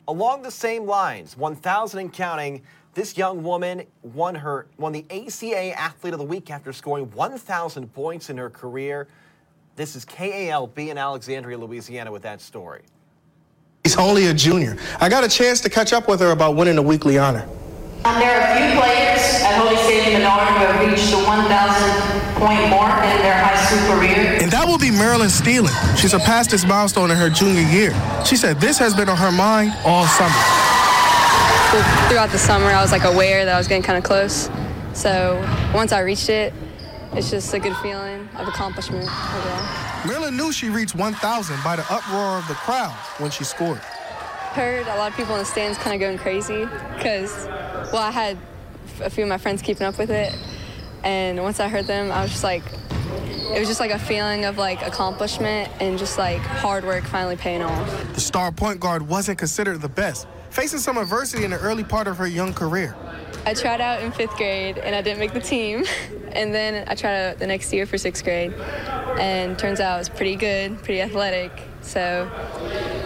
Along 0.07 0.43
the 0.43 0.51
same 0.51 0.85
lines, 0.85 1.35
1,000 1.35 1.99
and 1.99 2.13
counting 2.13 2.61
this 2.93 3.17
young 3.17 3.43
woman 3.43 3.83
won 4.03 4.35
her 4.35 4.67
won 4.77 4.93
the 4.93 5.05
ACA 5.09 5.77
Athlete 5.77 6.13
of 6.13 6.19
the 6.19 6.25
Week 6.25 6.49
after 6.49 6.71
scoring 6.71 7.11
1,000 7.11 7.93
points 7.93 8.29
in 8.29 8.37
her 8.37 8.49
career. 8.49 9.07
This 9.75 9.95
is 9.95 10.05
KALB 10.05 10.77
in 10.77 10.97
Alexandria, 10.97 11.57
Louisiana, 11.57 12.11
with 12.11 12.21
that 12.21 12.39
story. 12.39 12.83
He's 13.83 13.97
only 13.97 14.27
a 14.27 14.33
junior. 14.33 14.77
I 15.01 15.09
got 15.09 15.23
a 15.23 15.27
chance 15.27 15.59
to 15.61 15.69
catch 15.69 15.91
up 15.91 16.07
with 16.07 16.21
her 16.21 16.31
about 16.31 16.55
winning 16.55 16.75
the 16.75 16.81
weekly 16.81 17.17
honor. 17.17 17.47
Um, 18.05 18.19
there 18.19 18.39
are 18.39 18.53
a 18.53 18.55
few 18.55 18.79
players 18.79 19.41
at 19.43 19.57
Holy 19.57 19.75
Savior 19.77 20.19
Menard 20.19 20.47
who 20.47 20.65
have 20.65 20.89
reached 20.89 21.11
the 21.11 21.17
1,000 21.17 22.35
point 22.39 22.69
mark 22.69 23.03
in 23.03 23.17
their 23.21 23.37
high 23.37 23.57
school 23.65 23.97
career. 23.97 24.34
Will 24.75 24.81
be 24.81 24.91
Marilyn 24.91 25.29
Stealing. 25.29 25.71
She 25.95 26.09
surpassed 26.09 26.51
this 26.51 26.65
milestone 26.65 27.09
in 27.09 27.15
her 27.15 27.29
junior 27.29 27.61
year. 27.61 27.93
She 28.25 28.35
said 28.35 28.59
this 28.59 28.77
has 28.77 28.93
been 28.93 29.07
on 29.07 29.15
her 29.15 29.31
mind 29.31 29.71
all 29.85 30.05
summer. 30.05 30.35
Throughout 32.09 32.29
the 32.29 32.37
summer, 32.37 32.65
I 32.65 32.81
was 32.81 32.91
like 32.91 33.05
aware 33.05 33.45
that 33.45 33.55
I 33.55 33.57
was 33.57 33.69
getting 33.69 33.83
kind 33.83 33.97
of 33.97 34.03
close. 34.03 34.49
So 34.93 35.41
once 35.73 35.93
I 35.93 36.01
reached 36.01 36.27
it, 36.27 36.53
it's 37.13 37.29
just 37.29 37.53
a 37.53 37.59
good 37.59 37.73
feeling 37.77 38.27
of 38.35 38.49
accomplishment 38.49 39.03
overall. 39.03 40.05
Marilyn 40.05 40.35
knew 40.35 40.51
she 40.51 40.67
reached 40.67 40.93
1,000 40.93 41.63
by 41.63 41.77
the 41.77 41.83
uproar 41.89 42.39
of 42.39 42.47
the 42.49 42.55
crowd 42.55 42.91
when 43.19 43.31
she 43.31 43.45
scored. 43.45 43.77
Heard 43.77 44.87
a 44.87 44.97
lot 44.97 45.09
of 45.09 45.15
people 45.15 45.35
in 45.35 45.39
the 45.39 45.45
stands 45.45 45.77
kind 45.77 45.93
of 45.93 46.01
going 46.01 46.17
crazy 46.17 46.65
because, 46.97 47.45
well, 47.93 48.01
I 48.01 48.11
had 48.11 48.37
a 49.01 49.09
few 49.09 49.23
of 49.23 49.29
my 49.29 49.37
friends 49.37 49.61
keeping 49.61 49.87
up 49.87 49.97
with 49.97 50.11
it, 50.11 50.35
and 51.05 51.41
once 51.41 51.61
I 51.61 51.69
heard 51.69 51.87
them, 51.87 52.11
I 52.11 52.23
was 52.23 52.31
just 52.31 52.43
like, 52.43 52.63
it 53.53 53.59
was 53.59 53.67
just 53.67 53.79
like 53.79 53.91
a 53.91 53.99
feeling 53.99 54.45
of 54.45 54.57
like 54.57 54.81
accomplishment 54.85 55.69
and 55.79 55.97
just 55.97 56.17
like 56.17 56.41
hard 56.41 56.83
work 56.83 57.03
finally 57.03 57.35
paying 57.35 57.61
off. 57.61 58.13
The 58.13 58.21
star 58.21 58.51
point 58.51 58.79
guard 58.79 59.07
wasn't 59.07 59.37
considered 59.37 59.81
the 59.81 59.89
best, 59.89 60.27
facing 60.49 60.79
some 60.79 60.97
adversity 60.97 61.43
in 61.43 61.51
the 61.51 61.59
early 61.59 61.83
part 61.83 62.07
of 62.07 62.17
her 62.17 62.27
young 62.27 62.53
career. 62.53 62.95
I 63.45 63.53
tried 63.53 63.79
out 63.79 64.01
in 64.01 64.11
fifth 64.11 64.35
grade 64.37 64.79
and 64.79 64.95
I 64.95 65.01
didn't 65.01 65.19
make 65.19 65.33
the 65.33 65.41
team. 65.41 65.85
And 66.35 66.53
then 66.53 66.83
I 66.89 66.95
tried 66.95 67.15
out 67.15 67.39
the 67.39 67.47
next 67.47 67.71
year 67.71 67.85
for 67.85 67.97
sixth 67.97 68.25
grade. 68.25 68.53
And 69.17 69.57
turns 69.57 69.79
out 69.79 69.95
I 69.95 69.97
was 69.97 70.09
pretty 70.09 70.35
good, 70.35 70.77
pretty 70.79 70.99
athletic. 70.99 71.49
So 71.79 72.29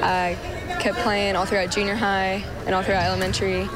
I 0.02 0.36
kept 0.80 0.98
playing 0.98 1.36
all 1.36 1.46
throughout 1.46 1.70
junior 1.70 1.94
high 1.94 2.44
and 2.66 2.74
all 2.74 2.82
throughout 2.82 3.04
elementary. 3.04 3.70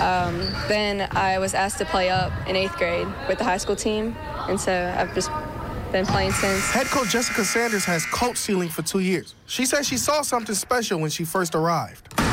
Um, 0.00 0.40
then 0.66 1.08
I 1.12 1.38
was 1.38 1.54
asked 1.54 1.78
to 1.78 1.84
play 1.84 2.10
up 2.10 2.32
in 2.48 2.56
eighth 2.56 2.76
grade 2.76 3.06
with 3.28 3.38
the 3.38 3.44
high 3.44 3.58
school 3.58 3.76
team. 3.76 4.16
And 4.48 4.60
so 4.60 4.92
I've 4.98 5.14
just 5.14 5.30
been 5.94 6.04
playing 6.04 6.32
since. 6.32 6.68
Head 6.72 6.88
coach 6.88 7.10
Jessica 7.10 7.44
Sanders 7.44 7.84
has 7.84 8.04
coach 8.06 8.36
Stealing 8.36 8.68
for 8.68 8.82
two 8.82 8.98
years. 8.98 9.36
She 9.46 9.64
says 9.64 9.86
she 9.86 9.96
saw 9.96 10.22
something 10.22 10.56
special 10.56 10.98
when 10.98 11.08
she 11.08 11.24
first 11.24 11.54
arrived. 11.54 12.08
When 12.18 12.26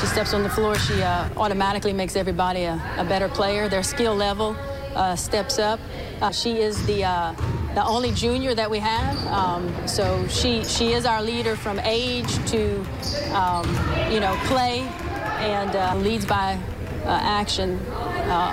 she 0.00 0.06
steps 0.06 0.34
on 0.34 0.42
the 0.42 0.48
floor, 0.48 0.74
she 0.76 1.00
uh, 1.00 1.28
automatically 1.36 1.92
makes 1.92 2.16
everybody 2.16 2.64
a, 2.64 2.82
a, 2.98 3.04
better 3.04 3.28
player. 3.28 3.68
Their 3.68 3.84
skill 3.84 4.16
level 4.16 4.56
uh, 4.96 5.14
steps 5.14 5.60
up. 5.60 5.78
Uh, 6.20 6.32
she 6.32 6.58
is 6.58 6.84
the 6.86 7.04
uh, 7.04 7.32
the 7.76 7.84
only 7.84 8.10
junior 8.10 8.52
that 8.52 8.68
we 8.68 8.80
have, 8.80 9.16
um, 9.28 9.72
so 9.86 10.26
she 10.26 10.64
she 10.64 10.94
is 10.94 11.06
our 11.06 11.22
leader 11.22 11.54
from 11.54 11.78
age 11.80 12.32
to 12.50 12.80
um, 13.36 13.64
you 14.10 14.18
know 14.18 14.36
play, 14.46 14.80
and 15.38 15.76
uh, 15.76 15.94
leads 15.94 16.26
by 16.26 16.58
uh, 17.04 17.20
action 17.22 17.78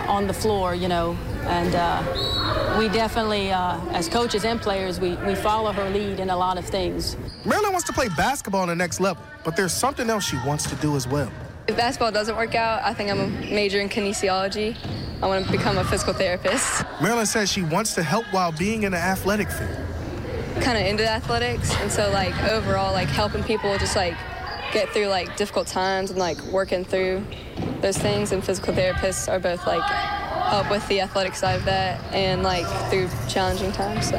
on 0.08 0.28
the 0.28 0.34
floor. 0.34 0.76
You 0.76 0.90
know, 0.90 1.18
and 1.46 2.78
we 2.78 2.90
definitely, 2.90 3.52
uh, 3.52 3.80
as 3.92 4.08
coaches 4.08 4.46
and 4.46 4.62
players, 4.62 5.00
we, 5.00 5.16
we 5.18 5.36
follow 5.36 5.72
her 5.72 5.90
lead 5.90 6.20
in 6.20 6.30
a 6.30 6.38
lot 6.38 6.58
of 6.58 6.66
things. 6.66 7.18
Marilyn 7.46 7.72
wants 7.72 7.86
to 7.88 7.94
play 7.94 8.10
basketball 8.10 8.62
on 8.62 8.68
the 8.70 8.76
next 8.76 9.00
level, 9.00 9.24
but 9.44 9.56
there's 9.56 9.74
something 9.74 10.10
else 10.10 10.24
she 10.24 10.38
wants 10.46 10.70
to 10.70 10.76
do 10.78 10.96
as 10.96 11.08
well. 11.08 11.32
If 11.68 11.78
basketball 11.78 12.12
doesn't 12.12 12.36
work 12.36 12.56
out, 12.56 12.82
I 12.84 12.94
think 12.94 13.12
I'm 13.12 13.20
a 13.20 13.28
major 13.28 13.80
in 13.80 13.90
kinesiology. 13.90 14.76
I 15.22 15.28
want 15.28 15.46
to 15.46 15.52
become 15.52 15.78
a 15.78 15.84
physical 15.84 16.14
therapist. 16.14 16.84
Marilyn 17.02 17.28
says 17.28 17.52
she 17.52 17.62
wants 17.62 17.94
to 17.96 18.04
help 18.04 18.26
while 18.32 18.52
being 18.52 18.84
in 18.84 18.92
the 18.92 18.98
athletic 18.98 19.50
field. 19.52 19.78
Kind 20.62 20.78
of 20.78 20.86
into 20.86 21.08
athletics, 21.08 21.74
and 21.78 21.92
so 21.92 22.10
like 22.12 22.36
overall, 22.44 22.92
like 22.94 23.08
helping 23.08 23.44
people 23.44 23.78
just 23.78 23.96
like 23.96 24.16
get 24.74 24.90
through 24.90 25.08
like 25.08 25.38
difficult 25.38 25.68
times 25.68 26.10
and 26.10 26.20
like 26.20 26.42
working 26.46 26.84
through 26.84 27.24
those 27.82 27.98
things. 27.98 28.32
And 28.32 28.44
physical 28.44 28.74
therapists 28.74 29.32
are 29.32 29.40
both 29.40 29.66
like 29.68 29.84
help 30.52 30.70
with 30.70 30.86
the 30.90 31.00
athletic 31.00 31.34
side 31.34 31.54
of 31.54 31.64
that 31.64 31.98
and 32.14 32.44
like 32.44 32.68
through 32.90 33.08
challenging 33.30 33.72
times. 33.72 34.10
So. 34.10 34.18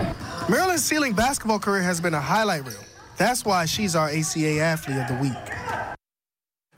Marilyn's 0.49 0.83
Stealing 0.83 1.13
basketball 1.13 1.59
career 1.59 1.83
has 1.83 2.01
been 2.01 2.15
a 2.15 2.21
highlight 2.21 2.65
reel. 2.67 2.81
That's 3.19 3.45
why 3.45 3.67
she's 3.67 3.95
our 3.95 4.09
ACA 4.09 4.59
athlete 4.59 4.97
of 4.97 5.09
the 5.09 5.19
week. 5.21 5.97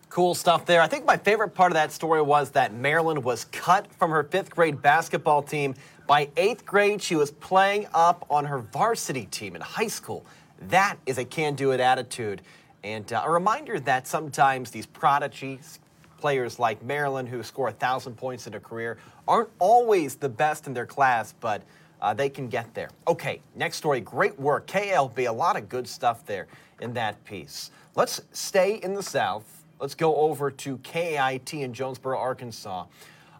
Cool 0.08 0.34
stuff 0.34 0.66
there. 0.66 0.80
I 0.80 0.88
think 0.88 1.06
my 1.06 1.16
favorite 1.16 1.50
part 1.50 1.70
of 1.70 1.74
that 1.74 1.92
story 1.92 2.20
was 2.20 2.50
that 2.50 2.74
Maryland 2.74 3.22
was 3.22 3.44
cut 3.46 3.86
from 3.92 4.10
her 4.10 4.24
fifth 4.24 4.50
grade 4.50 4.82
basketball 4.82 5.40
team. 5.40 5.76
By 6.08 6.30
eighth 6.36 6.66
grade, 6.66 7.00
she 7.00 7.14
was 7.14 7.30
playing 7.30 7.86
up 7.94 8.26
on 8.30 8.44
her 8.46 8.58
varsity 8.58 9.26
team 9.26 9.54
in 9.54 9.60
high 9.60 9.86
school. 9.86 10.26
That 10.68 10.96
is 11.06 11.18
a 11.18 11.24
can 11.24 11.54
do 11.54 11.70
it 11.70 11.78
attitude. 11.78 12.42
And 12.82 13.10
uh, 13.12 13.22
a 13.24 13.30
reminder 13.30 13.78
that 13.80 14.08
sometimes 14.08 14.72
these 14.72 14.86
prodigies, 14.86 15.78
players 16.18 16.58
like 16.58 16.82
Maryland 16.82 17.28
who 17.28 17.42
score 17.42 17.66
1,000 17.66 18.16
points 18.16 18.46
in 18.46 18.54
a 18.54 18.60
career, 18.60 18.98
aren't 19.26 19.50
always 19.58 20.16
the 20.16 20.28
best 20.28 20.66
in 20.66 20.74
their 20.74 20.86
class, 20.86 21.34
but 21.40 21.62
uh, 22.00 22.12
they 22.12 22.28
can 22.28 22.48
get 22.48 22.72
there. 22.74 22.90
Okay, 23.08 23.40
next 23.54 23.78
story. 23.78 24.00
Great 24.00 24.38
work. 24.38 24.66
KLB, 24.66 25.28
a 25.28 25.32
lot 25.32 25.56
of 25.56 25.68
good 25.68 25.88
stuff 25.88 26.26
there 26.26 26.46
in 26.80 26.92
that 26.94 27.22
piece. 27.24 27.70
Let's 27.94 28.20
stay 28.32 28.76
in 28.82 28.94
the 28.94 29.02
South. 29.02 29.64
Let's 29.80 29.94
go 29.94 30.16
over 30.16 30.50
to 30.50 30.78
KIT 30.78 31.54
in 31.54 31.72
Jonesboro, 31.72 32.18
Arkansas. 32.18 32.86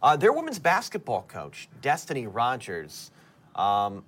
Uh, 0.03 0.17
their 0.17 0.33
women's 0.33 0.59
basketball 0.59 1.23
coach, 1.23 1.69
Destiny 1.81 2.27
Rogers, 2.27 3.11
um, 3.55 4.05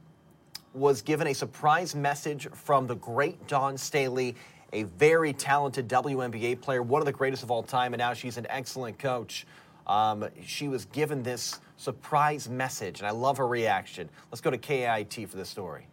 was 0.75 1.01
given 1.01 1.27
a 1.29 1.35
surprise 1.35 1.95
message 1.95 2.49
from 2.53 2.87
the 2.87 2.97
great 2.97 3.47
Dawn 3.49 3.79
Staley, 3.79 4.37
a 4.73 4.83
very 4.83 5.33
talented 5.33 5.89
WNBA 5.89 6.61
player, 6.61 6.83
one 6.83 7.01
of 7.01 7.07
the 7.07 7.13
greatest 7.13 7.43
of 7.43 7.51
all 7.51 7.63
time, 7.63 7.95
and 7.95 7.99
now 7.99 8.13
she's 8.13 8.37
an 8.37 8.47
excellent 8.51 8.99
coach. 8.99 9.47
Um, 9.87 10.29
she 10.45 10.69
was 10.69 10.85
given 10.87 11.23
this 11.23 11.61
surprise 11.77 12.49
message, 12.49 12.99
and 12.99 13.07
I 13.07 13.13
love 13.13 13.39
her 13.39 13.47
reaction. 13.47 14.09
Let's 14.31 14.41
go 14.41 14.51
to 14.51 14.59
KIT 14.59 15.29
for 15.29 15.37
this 15.37 15.49
story. 15.49 15.87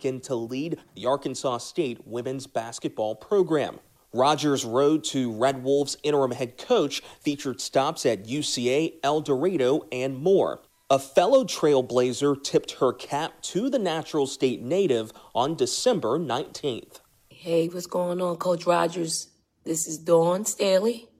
To 0.00 0.34
lead 0.36 0.78
the 0.94 1.06
Arkansas 1.06 1.58
State 1.58 2.06
women's 2.06 2.46
basketball 2.46 3.16
program. 3.16 3.80
Rogers' 4.12 4.64
road 4.64 5.02
to 5.04 5.32
Red 5.32 5.64
Wolves 5.64 5.96
interim 6.04 6.30
head 6.30 6.56
coach 6.56 7.02
featured 7.20 7.60
stops 7.60 8.06
at 8.06 8.24
UCA, 8.24 8.94
El 9.02 9.20
Dorado, 9.20 9.86
and 9.90 10.16
more. 10.16 10.60
A 10.88 10.98
fellow 10.98 11.44
trailblazer 11.44 12.42
tipped 12.42 12.72
her 12.80 12.92
cap 12.92 13.42
to 13.42 13.68
the 13.68 13.78
natural 13.78 14.26
state 14.26 14.62
native 14.62 15.12
on 15.34 15.56
December 15.56 16.18
19th. 16.18 17.00
Hey, 17.28 17.68
what's 17.68 17.86
going 17.86 18.22
on, 18.22 18.36
Coach 18.36 18.66
Rogers? 18.66 19.28
This 19.68 19.86
is 19.86 19.98
Dawn 19.98 20.46
Staley, 20.46 21.10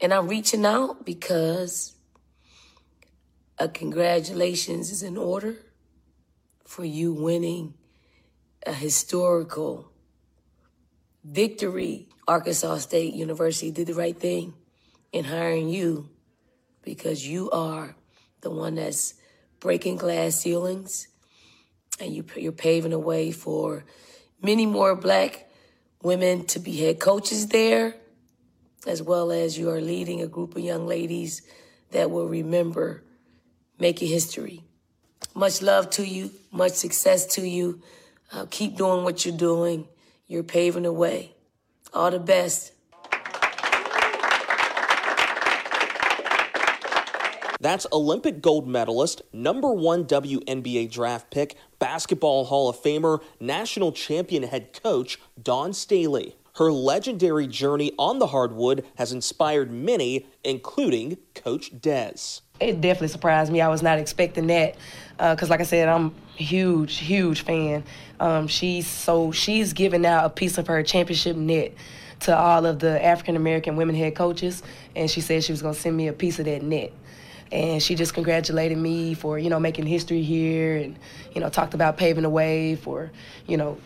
and 0.00 0.14
I'm 0.14 0.26
reaching 0.26 0.64
out 0.64 1.04
because 1.04 1.94
a 3.58 3.68
congratulations 3.68 4.90
is 4.90 5.02
in 5.02 5.18
order 5.18 5.54
for 6.64 6.86
you 6.86 7.12
winning 7.12 7.74
a 8.66 8.72
historical 8.72 9.92
victory. 11.22 12.08
Arkansas 12.26 12.78
State 12.78 13.12
University 13.12 13.70
did 13.70 13.88
the 13.88 13.92
right 13.92 14.18
thing 14.18 14.54
in 15.12 15.24
hiring 15.24 15.68
you 15.68 16.08
because 16.80 17.28
you 17.28 17.50
are 17.50 17.94
the 18.40 18.48
one 18.48 18.76
that's 18.76 19.12
breaking 19.60 19.96
glass 19.96 20.36
ceilings 20.36 21.08
and 22.00 22.14
you, 22.14 22.24
you're 22.34 22.50
paving 22.50 22.92
the 22.92 22.98
way 22.98 23.30
for 23.30 23.84
many 24.40 24.64
more 24.64 24.96
black 24.96 25.47
women 26.02 26.44
to 26.46 26.58
be 26.58 26.76
head 26.76 27.00
coaches 27.00 27.48
there, 27.48 27.94
as 28.86 29.02
well 29.02 29.32
as 29.32 29.58
you 29.58 29.70
are 29.70 29.80
leading 29.80 30.22
a 30.22 30.26
group 30.26 30.56
of 30.56 30.62
young 30.62 30.86
ladies 30.86 31.42
that 31.90 32.10
will 32.10 32.28
remember 32.28 33.02
making 33.78 34.08
history. 34.08 34.62
Much 35.34 35.62
love 35.62 35.90
to 35.90 36.06
you, 36.06 36.30
much 36.52 36.72
success 36.72 37.26
to 37.26 37.46
you. 37.46 37.82
Uh, 38.32 38.46
keep 38.50 38.76
doing 38.76 39.04
what 39.04 39.24
you're 39.24 39.36
doing. 39.36 39.86
You're 40.26 40.42
paving 40.42 40.82
the 40.82 40.92
way. 40.92 41.32
All 41.94 42.10
the 42.10 42.18
best. 42.18 42.72
That's 47.60 47.86
Olympic 47.92 48.40
gold 48.40 48.68
medalist, 48.68 49.22
number 49.32 49.72
one 49.72 50.04
WNBA 50.04 50.92
draft 50.92 51.30
pick, 51.32 51.56
Basketball 51.78 52.44
Hall 52.46 52.68
of 52.68 52.76
Famer, 52.82 53.22
national 53.40 53.92
champion 53.92 54.42
head 54.42 54.78
coach 54.82 55.18
Dawn 55.40 55.72
Staley. 55.72 56.36
Her 56.56 56.72
legendary 56.72 57.46
journey 57.46 57.92
on 57.98 58.18
the 58.18 58.26
hardwood 58.26 58.84
has 58.96 59.12
inspired 59.12 59.70
many, 59.70 60.26
including 60.42 61.18
Coach 61.36 61.80
Des. 61.80 62.40
It 62.58 62.80
definitely 62.80 63.08
surprised 63.08 63.52
me. 63.52 63.60
I 63.60 63.68
was 63.68 63.80
not 63.80 64.00
expecting 64.00 64.48
that 64.48 64.74
because, 65.16 65.48
uh, 65.48 65.52
like 65.52 65.60
I 65.60 65.64
said, 65.64 65.88
I'm 65.88 66.12
huge, 66.34 66.96
huge 66.96 67.42
fan. 67.42 67.84
Um, 68.18 68.48
she's 68.48 68.88
so 68.88 69.30
she's 69.30 69.72
giving 69.72 70.04
out 70.04 70.24
a 70.24 70.30
piece 70.30 70.58
of 70.58 70.66
her 70.66 70.82
championship 70.82 71.36
net 71.36 71.74
to 72.20 72.36
all 72.36 72.66
of 72.66 72.80
the 72.80 73.04
African 73.04 73.36
American 73.36 73.76
women 73.76 73.94
head 73.94 74.16
coaches, 74.16 74.64
and 74.96 75.08
she 75.08 75.20
said 75.20 75.44
she 75.44 75.52
was 75.52 75.62
going 75.62 75.74
to 75.74 75.80
send 75.80 75.96
me 75.96 76.08
a 76.08 76.12
piece 76.12 76.40
of 76.40 76.46
that 76.46 76.62
net 76.62 76.92
and 77.50 77.82
she 77.82 77.94
just 77.94 78.14
congratulated 78.14 78.78
me 78.78 79.14
for 79.14 79.38
you 79.38 79.50
know 79.50 79.60
making 79.60 79.86
history 79.86 80.22
here 80.22 80.76
and 80.76 80.98
you 81.34 81.40
know 81.40 81.48
talked 81.48 81.74
about 81.74 81.96
paving 81.96 82.22
the 82.22 82.30
way 82.30 82.76
for 82.76 83.10
you 83.46 83.56
know 83.56 83.78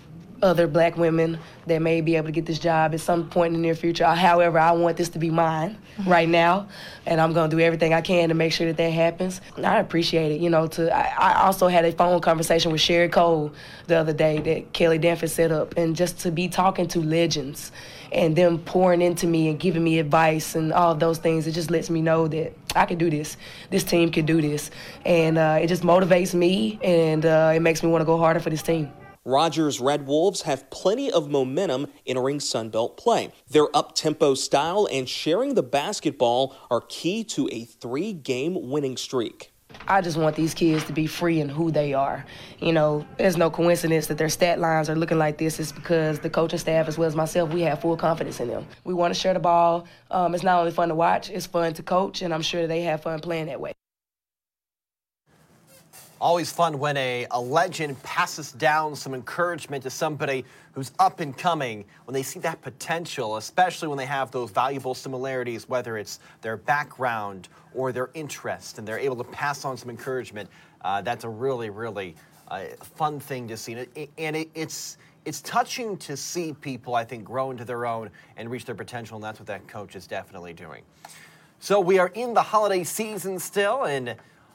other 0.43 0.67
black 0.67 0.97
women 0.97 1.39
that 1.67 1.81
may 1.81 2.01
be 2.01 2.17
able 2.17 2.27
to 2.27 2.33
get 2.33 2.45
this 2.45 2.59
job 2.59 2.93
at 2.93 3.01
some 3.01 3.29
point 3.31 3.49
in 3.49 3.53
the 3.55 3.59
near 3.61 3.75
future. 3.75 4.05
Uh, 4.05 4.15
however, 4.15 4.59
I 4.59 4.73
want 4.73 4.97
this 4.97 5.09
to 5.11 5.19
be 5.19 5.31
mine 5.31 5.79
mm-hmm. 5.97 6.11
right 6.11 6.29
now, 6.29 6.69
and 7.07 7.21
I'm 7.21 7.33
going 7.33 7.49
to 7.49 7.57
do 7.57 7.63
everything 7.63 7.95
I 7.95 8.01
can 8.01 8.29
to 8.29 8.35
make 8.35 8.53
sure 8.53 8.67
that 8.67 8.77
that 8.77 8.91
happens. 8.91 9.41
I 9.57 9.79
appreciate 9.79 10.33
it. 10.33 10.41
You 10.41 10.51
know, 10.51 10.67
to 10.67 10.95
I, 10.95 11.15
I 11.17 11.43
also 11.45 11.69
had 11.69 11.85
a 11.85 11.93
phone 11.93 12.21
conversation 12.21 12.73
with 12.73 12.81
Sherri 12.81 13.09
Cole 13.09 13.53
the 13.87 13.97
other 13.97 14.13
day 14.13 14.41
that 14.41 14.73
Kelly 14.73 14.99
Danford 14.99 15.31
set 15.31 15.53
up, 15.53 15.77
and 15.77 15.95
just 15.95 16.19
to 16.21 16.33
be 16.33 16.49
talking 16.49 16.89
to 16.89 17.01
legends 17.01 17.71
and 18.13 18.37
them 18.37 18.59
pouring 18.59 19.03
into 19.03 19.27
me 19.27 19.49
and 19.49 19.59
giving 19.59 19.83
me 19.83 19.99
advice 19.99 20.55
and 20.55 20.73
all 20.73 20.95
those 20.95 21.19
things, 21.19 21.47
it 21.47 21.53
just 21.53 21.71
lets 21.71 21.91
me 21.91 22.03
know 22.03 22.29
that 22.29 22.53
I 22.77 22.87
can 22.87 22.99
do 22.99 23.11
this. 23.11 23.37
This 23.71 23.85
team 23.85 24.11
can 24.11 24.27
do 24.27 24.41
this, 24.41 24.71
and 25.05 25.39
uh, 25.39 25.59
it 25.61 25.67
just 25.69 25.83
motivates 25.83 26.35
me, 26.35 26.79
and 26.83 27.25
uh, 27.25 27.53
it 27.55 27.61
makes 27.61 27.83
me 27.83 27.89
want 27.89 28.03
to 28.03 28.07
go 28.07 28.19
harder 28.19 28.41
for 28.41 28.51
this 28.51 28.63
team. 28.63 28.93
Rogers 29.25 29.79
Red 29.79 30.09
Wolves 30.09 30.43
have 30.43 30.69
plenty 30.71 31.11
of 31.11 31.31
momentum 31.31 31.87
entering 32.05 32.41
Sunbelt 32.41 32.97
play. 32.97 33.31
Their 33.49 33.75
up-tempo 33.75 34.35
style 34.35 34.89
and 34.91 35.09
sharing 35.09 35.55
the 35.55 35.63
basketball 35.63 36.57
are 36.71 36.81
key 36.89 37.23
to 37.25 37.49
a 37.53 37.65
three-game 37.65 38.69
winning 38.69 38.97
streak. 38.97 39.52
I 39.89 40.01
just 40.01 40.17
want 40.17 40.37
these 40.37 40.55
kids 40.55 40.85
to 40.85 40.93
be 40.93 41.07
free 41.07 41.41
in 41.41 41.49
who 41.49 41.71
they 41.71 41.95
are. 41.95 42.25
You 42.61 42.73
know, 42.73 43.07
there's 43.19 43.37
no 43.37 43.51
coincidence 43.51 44.07
that 44.07 44.19
their 44.19 44.29
stat 44.29 44.59
lines 44.59 44.89
are 44.89 44.97
looking 44.97 45.19
like 45.19 45.39
this. 45.39 45.59
It's 45.59 45.73
because 45.73 46.21
the 46.21 46.31
coaching 46.31 46.59
staff, 46.59 46.89
as 46.89 46.99
well 46.99 47.09
as 47.09 47.17
myself, 47.17 47.51
we 47.51 47.63
have 47.63 47.81
full 47.81 47.97
confidence 47.97 48.41
in 48.41 48.49
them. 48.49 48.67
We 48.85 48.95
want 48.95 49.15
to 49.15 49.19
share 49.19 49.35
the 49.35 49.41
ball. 49.41 49.87
Um, 50.11 50.35
it's 50.35 50.45
not 50.45 50.61
only 50.61 50.73
fun 50.73 50.89
to 50.89 50.95
watch, 50.95 51.31
it's 51.31 51.47
fun 51.47 51.75
to 51.75 51.83
coach, 51.83 52.23
and 52.23 52.33
I'm 52.33 52.43
sure 52.43 52.67
they 52.67 52.83
have 52.83 53.03
fun 53.03 53.21
playing 53.21 53.47
that 53.47 53.61
way. 53.61 53.73
Always 56.23 56.53
fun 56.53 56.79
when 56.79 56.97
a, 56.99 57.27
a 57.33 57.41
legend 57.41 58.01
passes 58.05 58.53
down 58.53 58.95
some 58.95 59.13
encouragement 59.13 59.83
to 59.83 59.91
somebody 59.91 60.45
who's 60.71 60.93
up 61.01 61.19
and 61.19 61.37
coming, 61.37 61.85
when 62.05 62.15
they 62.15 62.23
see 62.23 62.39
that 62.39 62.63
potential, 62.63 63.39
especially 63.39 63.89
when 63.89 63.99
they 63.99 64.07
have 64.07 64.31
those 64.31 64.53
valuable 64.53 64.95
similarities, 64.95 65.69
whether 65.69 65.99
it's 65.99 66.21
their 66.41 66.57
background 66.57 67.49
or 67.75 67.91
their 67.91 68.09
interest, 68.15 68.79
and 68.79 68.87
they're 68.87 69.01
able 69.01 69.17
to 69.17 69.25
pass 69.25 69.65
on 69.65 69.77
some 69.77 69.91
encouragement. 69.91 70.49
Uh, 70.83 71.03
that's 71.03 71.25
a 71.25 71.29
really, 71.29 71.71
really 71.71 72.15
uh, 72.47 72.67
fun 72.95 73.19
thing 73.19 73.49
to 73.49 73.57
see. 73.57 73.73
And 74.17 74.37
it, 74.37 74.49
it's, 74.55 74.99
it's 75.25 75.41
touching 75.41 75.97
to 75.97 76.17
see 76.17 76.53
people, 76.53 76.95
I 76.95 77.05
think, 77.05 77.25
grow 77.25 77.51
into 77.51 77.65
their 77.65 77.85
own 77.85 78.11
and 78.37 78.49
reach 78.49 78.65
their 78.65 78.77
potential, 78.77 79.17
and 79.17 79.25
that's 79.25 79.41
what 79.41 79.49
that 79.49 79.67
coach 79.67 79.97
is 79.97 80.07
definitely 80.07 80.53
doing. 80.53 80.85
So 81.59 81.81
we 81.81 81.99
are 81.99 82.13
in 82.15 82.33
the 82.33 82.43
holiday 82.43 82.85
season 82.85 83.41
still, 83.41 83.87
and 83.87 84.15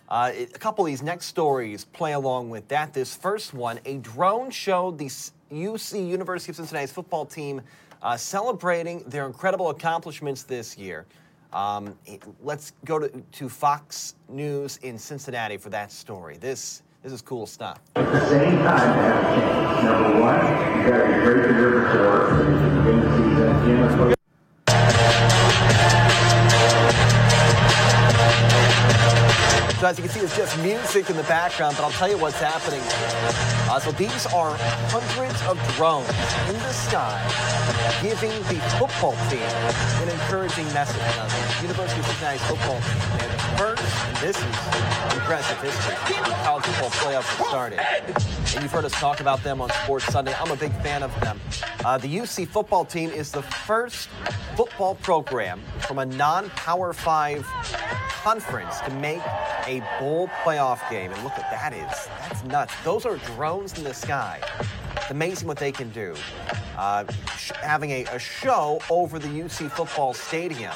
uh, 0.09 0.31
a 0.35 0.45
couple 0.45 0.85
of 0.85 0.87
these 0.87 1.03
next 1.03 1.25
stories 1.25 1.85
play 1.85 2.13
along 2.13 2.49
with 2.49 2.67
that. 2.69 2.93
This 2.93 3.15
first 3.15 3.53
one, 3.53 3.79
a 3.85 3.97
drone 3.97 4.49
showed 4.49 4.97
the 4.97 5.07
UC 5.51 6.07
University 6.07 6.51
of 6.51 6.55
Cincinnati's 6.55 6.91
football 6.91 7.25
team 7.25 7.61
uh, 8.01 8.15
celebrating 8.15 9.03
their 9.07 9.25
incredible 9.25 9.69
accomplishments 9.69 10.43
this 10.43 10.77
year. 10.77 11.05
Um, 11.53 11.97
let's 12.41 12.73
go 12.85 12.99
to, 12.99 13.09
to 13.09 13.49
Fox 13.49 14.15
News 14.29 14.77
in 14.77 14.97
Cincinnati 14.97 15.57
for 15.57 15.69
that 15.69 15.91
story. 15.91 16.37
This 16.37 16.83
this 17.03 17.13
is 17.13 17.21
cool 17.21 17.45
stuff. 17.45 17.79
At 17.95 18.11
the 18.11 18.27
same 18.27 18.57
time. 18.57 19.85
Number 19.85 20.19
one, 20.19 20.35
you 20.35 20.89
got 20.89 21.23
great 21.23 21.55
year 21.55 21.77
in 22.89 22.99
the 22.99 23.97
season. 23.97 24.16
As 29.87 29.97
you 29.97 30.03
can 30.03 30.11
see, 30.11 30.19
it's 30.19 30.35
just 30.35 30.57
music 30.59 31.09
in 31.09 31.15
the 31.15 31.23
background, 31.23 31.73
but 31.77 31.85
I'll 31.85 31.91
tell 31.91 32.09
you 32.09 32.17
what's 32.17 32.39
happening. 32.41 32.81
Uh, 33.71 33.79
so 33.79 33.91
these 33.93 34.25
are 34.27 34.51
hundreds 34.91 35.41
of 35.47 35.55
drones 35.75 36.09
in 36.49 36.59
the 36.59 36.73
sky 36.73 37.15
giving 38.03 38.31
the 38.51 38.59
football 38.75 39.15
team 39.31 39.47
an 40.03 40.09
encouraging 40.09 40.65
message. 40.73 40.99
Now, 41.15 41.27
the 41.27 41.61
University 41.61 42.01
of 42.01 42.05
Cincinnati's 42.05 42.43
football 42.47 42.81
team, 42.81 42.99
and 43.23 43.31
first, 43.57 43.83
and 44.07 44.17
this 44.17 44.35
is 44.35 44.55
impressive 45.15 45.61
history, 45.61 45.95
college 46.43 46.65
football 46.65 46.89
playoffs 46.89 47.37
have 47.37 47.47
started. 47.47 47.79
And 47.79 48.63
you've 48.63 48.71
heard 48.71 48.85
us 48.85 48.93
talk 48.93 49.21
about 49.21 49.41
them 49.43 49.61
on 49.61 49.69
Sports 49.83 50.05
Sunday. 50.05 50.33
I'm 50.33 50.51
a 50.51 50.57
big 50.57 50.73
fan 50.81 51.01
of 51.01 51.17
them. 51.21 51.39
Uh, 51.85 51.97
the 51.97 52.13
UC 52.13 52.49
football 52.49 52.83
team 52.83 53.09
is 53.09 53.31
the 53.31 53.41
first 53.41 54.09
football 54.57 54.95
program 54.95 55.61
from 55.79 55.99
a 55.99 56.05
non-Power 56.05 56.91
5 56.91 57.45
conference 58.27 58.81
to 58.81 58.91
make 58.95 59.21
a 59.67 59.81
bowl 60.01 60.27
playoff 60.43 60.81
game. 60.89 61.13
And 61.13 61.23
look 61.23 61.39
at 61.39 61.49
that 61.49 61.71
is, 61.71 62.09
that's 62.19 62.43
nuts. 62.43 62.73
Those 62.83 63.05
are 63.05 63.15
drones 63.37 63.77
in 63.77 63.85
the 63.85 63.93
sky. 63.93 64.41
It's 64.97 65.11
amazing 65.11 65.47
what 65.47 65.55
they 65.55 65.71
can 65.71 65.89
do. 65.91 66.13
Uh, 66.77 67.05
having 67.61 67.91
a, 67.91 68.03
a 68.11 68.19
show 68.19 68.81
over 68.89 69.17
the 69.17 69.29
UC 69.29 69.71
football 69.71 70.13
stadium 70.13 70.73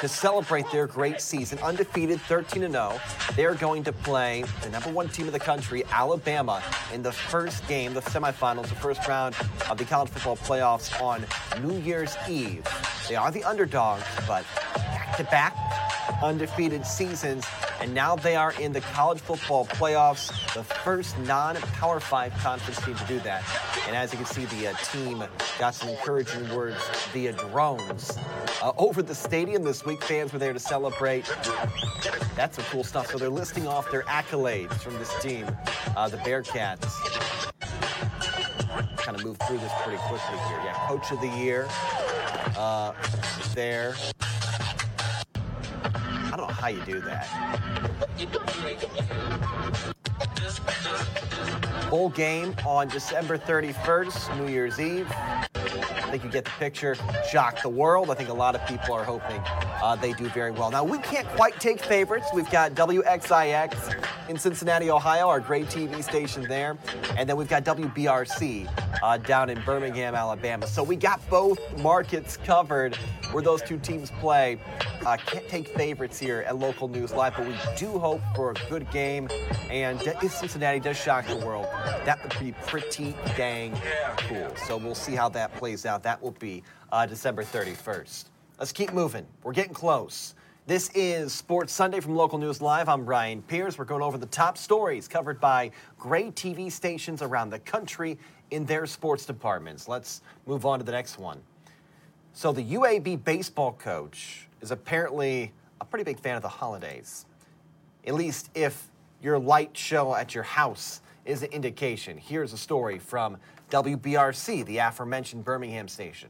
to 0.00 0.06
celebrate 0.06 0.64
their 0.70 0.86
great 0.86 1.20
season. 1.20 1.58
Undefeated 1.58 2.20
13 2.20 2.70
0. 2.70 3.00
They're 3.34 3.54
going 3.54 3.82
to 3.82 3.92
play 3.92 4.44
the 4.62 4.70
number 4.70 4.90
one 4.90 5.08
team 5.08 5.26
of 5.26 5.32
the 5.32 5.40
country, 5.40 5.82
Alabama, 5.90 6.62
in 6.94 7.02
the 7.02 7.10
first 7.10 7.66
game, 7.66 7.94
the 7.94 8.02
semifinals, 8.02 8.68
the 8.68 8.76
first 8.76 9.08
round 9.08 9.34
of 9.68 9.76
the 9.76 9.84
college 9.84 10.10
football 10.10 10.36
playoffs 10.36 11.02
on 11.02 11.26
New 11.66 11.80
Year's 11.80 12.16
Eve. 12.28 12.64
They 13.08 13.16
are 13.16 13.32
the 13.32 13.42
underdogs, 13.42 14.04
but 14.28 14.44
back 14.76 15.16
to 15.16 15.24
back 15.24 15.81
undefeated 16.22 16.86
seasons, 16.86 17.44
and 17.80 17.92
now 17.92 18.16
they 18.16 18.36
are 18.36 18.52
in 18.60 18.72
the 18.72 18.80
college 18.80 19.20
football 19.20 19.66
playoffs, 19.66 20.28
the 20.54 20.62
first 20.62 21.18
non 21.20 21.56
Power 21.56 22.00
5 22.00 22.32
conference 22.34 22.80
team 22.84 22.94
to 22.94 23.04
do 23.06 23.18
that. 23.20 23.42
And 23.86 23.96
as 23.96 24.12
you 24.12 24.18
can 24.18 24.26
see, 24.26 24.44
the 24.46 24.68
uh, 24.68 24.74
team 24.76 25.24
got 25.58 25.74
some 25.74 25.88
encouraging 25.88 26.48
words 26.54 26.76
via 27.12 27.32
drones 27.32 28.16
uh, 28.62 28.72
over 28.78 29.02
the 29.02 29.14
stadium 29.14 29.64
this 29.64 29.84
week. 29.84 30.02
Fans 30.04 30.32
were 30.32 30.38
there 30.38 30.52
to 30.52 30.60
celebrate. 30.60 31.30
That's 32.36 32.56
some 32.56 32.64
cool 32.66 32.84
stuff. 32.84 33.10
So 33.10 33.18
they're 33.18 33.28
listing 33.28 33.66
off 33.66 33.90
their 33.90 34.02
accolades 34.02 34.74
from 34.74 34.94
this 34.98 35.12
team, 35.20 35.46
uh, 35.96 36.08
the 36.08 36.18
Bearcats. 36.18 36.92
Kind 38.96 39.16
of 39.16 39.24
move 39.24 39.36
through 39.46 39.58
this 39.58 39.72
pretty 39.82 39.98
quickly 39.98 40.38
here. 40.48 40.60
Yeah, 40.64 40.86
Coach 40.86 41.10
of 41.10 41.20
the 41.20 41.28
Year 41.28 41.66
uh, 42.56 42.92
there. 43.54 43.94
I 46.32 46.36
don't 46.36 46.48
know 46.48 46.54
how 46.54 46.68
you 46.68 46.80
do 46.86 46.98
that. 47.02 47.28
Bowl 51.90 52.08
game 52.08 52.56
on 52.66 52.88
December 52.88 53.36
31st, 53.36 54.38
New 54.38 54.50
Year's 54.50 54.80
Eve. 54.80 55.06
I 55.12 56.08
think 56.10 56.24
you 56.24 56.30
get 56.30 56.46
the 56.46 56.50
picture. 56.52 56.96
Shock 57.30 57.60
the 57.60 57.68
world. 57.68 58.10
I 58.10 58.14
think 58.14 58.30
a 58.30 58.34
lot 58.34 58.54
of 58.54 58.66
people 58.66 58.94
are 58.94 59.04
hoping 59.04 59.42
uh, 59.82 59.96
they 59.96 60.14
do 60.14 60.26
very 60.30 60.52
well. 60.52 60.70
Now, 60.70 60.84
we 60.84 60.98
can't 60.98 61.28
quite 61.28 61.60
take 61.60 61.80
favorites. 61.80 62.28
We've 62.32 62.50
got 62.50 62.72
WXIX 62.72 64.30
in 64.30 64.38
Cincinnati, 64.38 64.90
Ohio, 64.90 65.28
our 65.28 65.40
great 65.40 65.66
TV 65.66 66.02
station 66.02 66.44
there. 66.48 66.78
And 67.16 67.28
then 67.28 67.36
we've 67.36 67.48
got 67.48 67.64
WBRC 67.64 68.68
uh, 69.02 69.18
down 69.18 69.50
in 69.50 69.60
Birmingham, 69.62 70.14
Alabama. 70.14 70.66
So 70.66 70.82
we 70.82 70.96
got 70.96 71.20
both 71.28 71.58
markets 71.78 72.38
covered 72.38 72.96
where 73.32 73.42
those 73.42 73.60
two 73.60 73.78
teams 73.78 74.10
play. 74.12 74.58
Uh, 75.04 75.16
can't 75.16 75.48
take 75.48 75.66
favorites 75.66 76.16
here 76.16 76.44
at 76.46 76.56
Local 76.56 76.86
News 76.86 77.12
Live, 77.12 77.34
but 77.36 77.48
we 77.48 77.56
do 77.76 77.98
hope 77.98 78.20
for 78.36 78.52
a 78.52 78.54
good 78.68 78.88
game. 78.92 79.28
And 79.68 80.00
if 80.22 80.32
Cincinnati 80.32 80.78
does 80.78 80.96
shock 80.96 81.26
the 81.26 81.36
world, 81.36 81.66
that 82.04 82.22
would 82.22 82.38
be 82.38 82.52
pretty 82.68 83.16
dang 83.36 83.74
cool. 84.16 84.54
So 84.54 84.76
we'll 84.76 84.94
see 84.94 85.16
how 85.16 85.28
that 85.30 85.52
plays 85.56 85.86
out. 85.86 86.04
That 86.04 86.22
will 86.22 86.36
be 86.38 86.62
uh, 86.92 87.06
December 87.06 87.42
31st. 87.42 88.26
Let's 88.60 88.70
keep 88.70 88.92
moving. 88.92 89.26
We're 89.42 89.52
getting 89.52 89.74
close. 89.74 90.36
This 90.68 90.88
is 90.94 91.32
Sports 91.32 91.72
Sunday 91.72 91.98
from 91.98 92.14
Local 92.14 92.38
News 92.38 92.62
Live. 92.62 92.88
I'm 92.88 93.04
Brian 93.04 93.42
Pierce. 93.42 93.78
We're 93.78 93.84
going 93.84 94.02
over 94.02 94.16
the 94.16 94.26
top 94.26 94.56
stories 94.56 95.08
covered 95.08 95.40
by 95.40 95.72
great 95.98 96.36
TV 96.36 96.70
stations 96.70 97.22
around 97.22 97.50
the 97.50 97.58
country 97.58 98.18
in 98.52 98.64
their 98.66 98.86
sports 98.86 99.26
departments. 99.26 99.88
Let's 99.88 100.22
move 100.46 100.64
on 100.64 100.78
to 100.78 100.84
the 100.84 100.92
next 100.92 101.18
one. 101.18 101.40
So, 102.34 102.52
the 102.52 102.62
UAB 102.62 103.24
baseball 103.24 103.72
coach 103.72 104.48
is 104.62 104.70
apparently 104.70 105.52
a 105.80 105.84
pretty 105.84 106.04
big 106.04 106.18
fan 106.18 106.36
of 106.36 106.42
the 106.42 106.48
holidays. 106.48 107.26
At 108.06 108.14
least 108.14 108.50
if 108.54 108.88
your 109.20 109.38
light 109.38 109.76
show 109.76 110.14
at 110.14 110.34
your 110.34 110.44
house 110.44 111.00
is 111.24 111.42
an 111.42 111.50
indication. 111.52 112.16
Here's 112.16 112.52
a 112.52 112.58
story 112.58 112.98
from 112.98 113.36
WBRC, 113.70 114.64
the 114.66 114.78
aforementioned 114.78 115.44
Birmingham 115.44 115.88
station. 115.88 116.28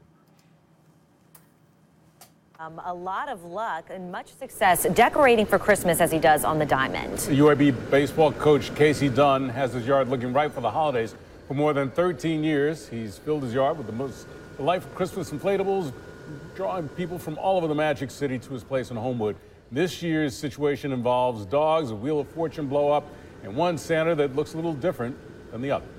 Um, 2.59 2.79
a 2.85 2.93
lot 2.93 3.29
of 3.29 3.43
luck 3.43 3.85
and 3.89 4.11
much 4.11 4.27
success 4.37 4.85
decorating 4.93 5.45
for 5.45 5.59
Christmas 5.59 5.99
as 5.99 6.11
he 6.11 6.19
does 6.19 6.45
on 6.45 6.59
the 6.59 6.65
diamond. 6.65 7.17
UAB 7.17 7.89
baseball 7.89 8.31
coach 8.31 8.73
Casey 8.75 9.09
Dunn 9.09 9.49
has 9.49 9.73
his 9.73 9.85
yard 9.85 10.07
looking 10.07 10.31
right 10.31 10.51
for 10.51 10.61
the 10.61 10.69
holidays. 10.69 11.15
For 11.47 11.55
more 11.55 11.73
than 11.73 11.89
13 11.89 12.43
years, 12.43 12.87
he's 12.87 13.17
filled 13.17 13.43
his 13.43 13.53
yard 13.53 13.77
with 13.77 13.87
the 13.87 13.93
most 13.93 14.27
delightful 14.55 14.91
Christmas 14.91 15.31
inflatables, 15.31 15.91
drawing 16.55 16.87
people 16.89 17.17
from 17.17 17.37
all 17.37 17.57
over 17.57 17.67
the 17.67 17.75
Magic 17.75 18.11
City 18.11 18.39
to 18.39 18.53
his 18.53 18.63
place 18.63 18.91
in 18.91 18.97
Homewood. 18.97 19.35
This 19.71 20.03
year's 20.03 20.35
situation 20.35 20.91
involves 20.91 21.45
dogs, 21.45 21.89
a 21.91 21.95
Wheel 21.95 22.19
of 22.19 22.27
Fortune 22.29 22.67
blow 22.67 22.91
up, 22.91 23.07
and 23.43 23.55
one 23.55 23.77
Santa 23.77 24.13
that 24.15 24.35
looks 24.35 24.53
a 24.53 24.55
little 24.55 24.73
different 24.73 25.17
than 25.51 25.61
the 25.61 25.71
others. 25.71 25.89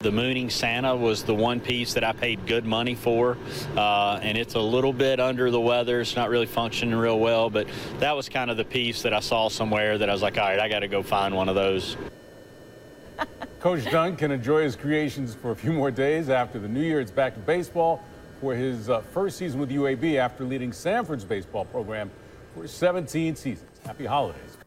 The 0.00 0.12
Mooning 0.12 0.50
Santa 0.50 0.94
was 0.94 1.24
the 1.24 1.34
one 1.34 1.58
piece 1.58 1.94
that 1.94 2.04
I 2.04 2.12
paid 2.12 2.46
good 2.46 2.66
money 2.66 2.94
for, 2.94 3.36
uh, 3.76 4.20
and 4.22 4.36
it's 4.36 4.54
a 4.54 4.60
little 4.60 4.92
bit 4.92 5.18
under 5.18 5.50
the 5.50 5.60
weather. 5.60 6.00
It's 6.02 6.14
not 6.14 6.28
really 6.28 6.46
functioning 6.46 6.94
real 6.94 7.18
well, 7.18 7.48
but 7.48 7.66
that 7.98 8.14
was 8.14 8.28
kind 8.28 8.50
of 8.50 8.58
the 8.58 8.64
piece 8.64 9.02
that 9.02 9.14
I 9.14 9.20
saw 9.20 9.48
somewhere 9.48 9.96
that 9.98 10.08
I 10.08 10.12
was 10.12 10.22
like, 10.22 10.38
all 10.38 10.44
right, 10.44 10.60
I 10.60 10.68
got 10.68 10.80
to 10.80 10.88
go 10.88 11.02
find 11.02 11.34
one 11.34 11.48
of 11.48 11.54
those. 11.54 11.96
Coach 13.58 13.90
Dunn 13.90 14.16
can 14.16 14.30
enjoy 14.30 14.62
his 14.62 14.76
creations 14.76 15.34
for 15.34 15.50
a 15.50 15.56
few 15.56 15.72
more 15.72 15.90
days 15.90 16.28
after 16.28 16.58
the 16.58 16.68
new 16.68 16.82
year. 16.82 17.00
It's 17.00 17.10
back 17.10 17.34
to 17.34 17.40
baseball 17.40 18.04
for 18.40 18.54
his 18.54 18.90
uh, 18.90 19.00
first 19.00 19.38
season 19.38 19.60
with 19.60 19.70
UAB 19.70 20.16
after 20.16 20.44
leading 20.44 20.70
Samford's 20.70 21.24
baseball 21.24 21.64
program 21.64 22.10
for 22.54 22.66
17 22.66 23.36
seasons. 23.36 23.70
Happy 23.84 24.04
holidays. 24.04 24.58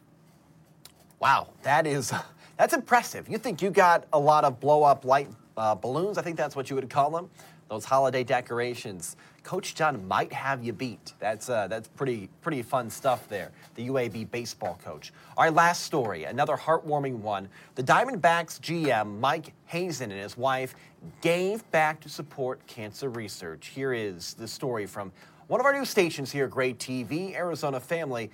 Wow, 1.20 1.50
that 1.64 1.86
is 1.86 2.14
that's 2.58 2.74
impressive. 2.74 3.28
You 3.30 3.38
think 3.38 3.62
you 3.62 3.70
got 3.70 4.06
a 4.14 4.20
lot 4.20 4.44
of 4.44 4.60
blow 4.60 4.84
up 4.84 5.06
light 5.06 5.30
uh, 5.58 5.76
balloons? 5.76 6.18
I 6.18 6.22
think 6.22 6.38
that's 6.38 6.56
what 6.56 6.70
you 6.70 6.76
would 6.76 6.90
call 6.90 7.10
them. 7.12 7.30
Those 7.70 7.86
holiday 7.86 8.24
decorations. 8.24 9.16
Coach 9.44 9.76
John 9.76 10.08
might 10.08 10.34
have 10.34 10.64
you 10.64 10.74
beat. 10.74 11.14
That's 11.20 11.50
uh, 11.50 11.68
that's 11.68 11.88
pretty 11.88 12.30
pretty 12.42 12.62
fun 12.62 12.90
stuff 12.90 13.28
there. 13.30 13.52
The 13.76 13.88
UAB 13.88 14.32
baseball 14.32 14.80
coach. 14.84 15.14
Right, 15.38 15.54
last 15.54 15.84
story, 15.84 16.26
another 16.26 16.58
heartwarming 16.58 17.20
one. 17.20 17.48
The 17.76 17.84
Diamondbacks 17.84 18.60
GM 18.60 19.20
Mike 19.20 19.54
Hazen 19.68 20.12
and 20.12 20.20
his 20.20 20.36
wife 20.36 20.76
gave 21.22 21.70
back 21.72 22.00
to 22.02 22.10
support 22.10 22.66
cancer 22.68 23.10
research. 23.10 23.68
Here 23.68 23.94
is 23.94 24.34
the 24.34 24.48
story 24.48 24.86
from 24.86 25.12
one 25.48 25.60
of 25.60 25.66
our 25.66 25.74
new 25.74 25.86
stations 25.86 26.32
here, 26.32 26.48
Great 26.48 26.78
TV, 26.78 27.34
Arizona 27.36 27.80
Family, 27.80 28.30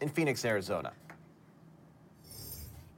in 0.00 0.08
Phoenix, 0.08 0.44
Arizona. 0.44 0.92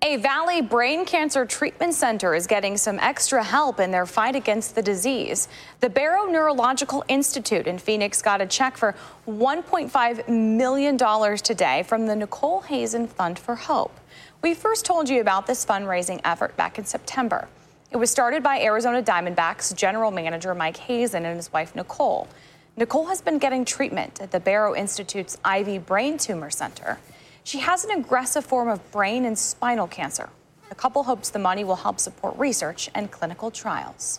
A 0.06 0.14
Valley 0.18 0.60
Brain 0.60 1.04
Cancer 1.04 1.44
Treatment 1.44 1.92
Center 1.92 2.32
is 2.32 2.46
getting 2.46 2.76
some 2.76 3.00
extra 3.00 3.42
help 3.42 3.80
in 3.80 3.90
their 3.90 4.06
fight 4.06 4.36
against 4.36 4.76
the 4.76 4.82
disease. 4.82 5.48
The 5.80 5.90
Barrow 5.90 6.26
Neurological 6.26 7.02
Institute 7.08 7.66
in 7.66 7.76
Phoenix 7.76 8.22
got 8.22 8.40
a 8.40 8.46
check 8.46 8.76
for 8.76 8.94
$1.5 9.26 10.28
million 10.28 10.96
today 11.38 11.82
from 11.82 12.06
the 12.06 12.14
Nicole 12.14 12.60
Hazen 12.60 13.08
Fund 13.08 13.36
for 13.36 13.56
Hope. 13.56 13.98
We 14.42 14.54
first 14.54 14.84
told 14.84 15.08
you 15.08 15.20
about 15.20 15.48
this 15.48 15.66
fundraising 15.66 16.20
effort 16.22 16.56
back 16.56 16.78
in 16.78 16.84
September. 16.84 17.48
It 17.90 17.96
was 17.96 18.08
started 18.08 18.44
by 18.44 18.60
Arizona 18.60 19.02
Diamondbacks 19.02 19.74
general 19.74 20.12
manager 20.12 20.54
Mike 20.54 20.76
Hazen 20.76 21.24
and 21.24 21.34
his 21.34 21.52
wife 21.52 21.74
Nicole. 21.74 22.28
Nicole 22.76 23.06
has 23.06 23.20
been 23.20 23.38
getting 23.38 23.64
treatment 23.64 24.20
at 24.20 24.30
the 24.30 24.38
Barrow 24.38 24.76
Institute's 24.76 25.36
Ivy 25.44 25.78
Brain 25.78 26.16
Tumor 26.16 26.50
Center. 26.50 27.00
She 27.46 27.60
has 27.60 27.84
an 27.84 27.92
aggressive 27.92 28.44
form 28.44 28.68
of 28.68 28.90
brain 28.90 29.24
and 29.24 29.38
spinal 29.38 29.86
cancer. 29.86 30.30
The 30.68 30.74
couple 30.74 31.04
hopes 31.04 31.30
the 31.30 31.38
money 31.38 31.62
will 31.62 31.76
help 31.76 32.00
support 32.00 32.36
research 32.36 32.90
and 32.92 33.08
clinical 33.08 33.52
trials. 33.52 34.18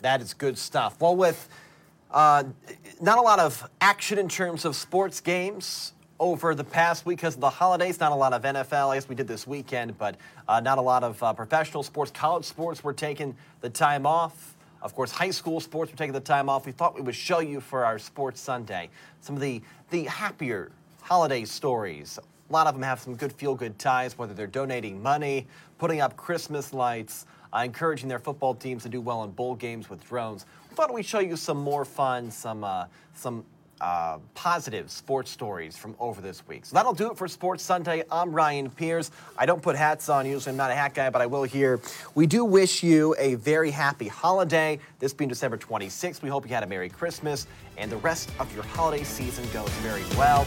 That 0.00 0.20
is 0.20 0.34
good 0.34 0.58
stuff. 0.58 1.00
Well, 1.00 1.16
with 1.16 1.48
uh, 2.10 2.44
not 3.00 3.16
a 3.16 3.22
lot 3.22 3.38
of 3.38 3.66
action 3.80 4.18
in 4.18 4.28
terms 4.28 4.66
of 4.66 4.76
sports 4.76 5.18
games 5.18 5.94
over 6.20 6.54
the 6.54 6.62
past 6.62 7.06
week 7.06 7.16
because 7.20 7.36
of 7.36 7.40
the 7.40 7.48
holidays, 7.48 8.00
not 8.00 8.12
a 8.12 8.14
lot 8.14 8.34
of 8.34 8.42
NFL. 8.42 8.90
I 8.90 8.96
guess 8.96 9.08
we 9.08 9.14
did 9.14 9.26
this 9.28 9.46
weekend, 9.46 9.96
but 9.96 10.16
uh, 10.46 10.60
not 10.60 10.76
a 10.76 10.82
lot 10.82 11.04
of 11.04 11.22
uh, 11.22 11.32
professional 11.32 11.82
sports. 11.82 12.10
College 12.10 12.44
sports 12.44 12.84
were 12.84 12.92
taking 12.92 13.34
the 13.62 13.70
time 13.70 14.04
off. 14.04 14.54
Of 14.82 14.94
course, 14.94 15.10
high 15.10 15.30
school 15.30 15.58
sports 15.58 15.90
were 15.90 15.96
taking 15.96 16.12
the 16.12 16.20
time 16.20 16.50
off. 16.50 16.66
We 16.66 16.72
thought 16.72 16.94
we 16.94 17.00
would 17.00 17.14
show 17.14 17.38
you 17.38 17.62
for 17.62 17.86
our 17.86 17.98
Sports 17.98 18.42
Sunday 18.42 18.90
some 19.22 19.36
of 19.36 19.40
the, 19.40 19.62
the 19.88 20.02
happier 20.02 20.70
holiday 21.06 21.44
stories. 21.44 22.18
A 22.50 22.52
lot 22.52 22.66
of 22.66 22.74
them 22.74 22.82
have 22.82 22.98
some 22.98 23.14
good 23.14 23.32
feel 23.32 23.54
good 23.54 23.78
ties, 23.78 24.18
whether 24.18 24.34
they're 24.34 24.48
donating 24.48 25.00
money, 25.00 25.46
putting 25.78 26.00
up 26.00 26.16
Christmas 26.16 26.72
lights, 26.72 27.26
uh, 27.54 27.60
encouraging 27.60 28.08
their 28.08 28.18
football 28.18 28.56
teams 28.56 28.82
to 28.82 28.88
do 28.88 29.00
well 29.00 29.22
in 29.22 29.30
bowl 29.30 29.54
games 29.54 29.88
with 29.88 30.04
drones. 30.08 30.46
Thought 30.74 30.92
we'd 30.92 31.06
show 31.06 31.20
you 31.20 31.36
some 31.36 31.58
more 31.58 31.84
fun, 31.84 32.32
some, 32.32 32.64
uh, 32.64 32.86
some 33.14 33.44
uh, 33.80 34.18
positive 34.34 34.90
sports 34.90 35.30
stories 35.30 35.76
from 35.76 35.94
over 36.00 36.20
this 36.20 36.44
week. 36.48 36.64
So 36.66 36.74
that'll 36.74 36.92
do 36.92 37.08
it 37.12 37.16
for 37.16 37.28
Sports 37.28 37.62
Sunday. 37.62 38.02
I'm 38.10 38.32
Ryan 38.32 38.68
Pierce. 38.68 39.12
I 39.38 39.46
don't 39.46 39.62
put 39.62 39.76
hats 39.76 40.08
on 40.08 40.26
usually. 40.26 40.50
I'm 40.50 40.56
not 40.56 40.72
a 40.72 40.74
hat 40.74 40.92
guy, 40.92 41.08
but 41.10 41.22
I 41.22 41.26
will 41.26 41.44
here. 41.44 41.80
We 42.16 42.26
do 42.26 42.44
wish 42.44 42.82
you 42.82 43.14
a 43.16 43.36
very 43.36 43.70
happy 43.70 44.08
holiday. 44.08 44.80
This 44.98 45.14
being 45.14 45.28
December 45.28 45.56
26th, 45.56 46.20
we 46.22 46.28
hope 46.28 46.48
you 46.48 46.54
had 46.54 46.64
a 46.64 46.66
Merry 46.66 46.88
Christmas 46.88 47.46
and 47.76 47.92
the 47.92 47.98
rest 47.98 48.30
of 48.40 48.52
your 48.54 48.64
holiday 48.64 49.04
season 49.04 49.44
goes 49.52 49.70
very 49.82 50.02
well. 50.18 50.44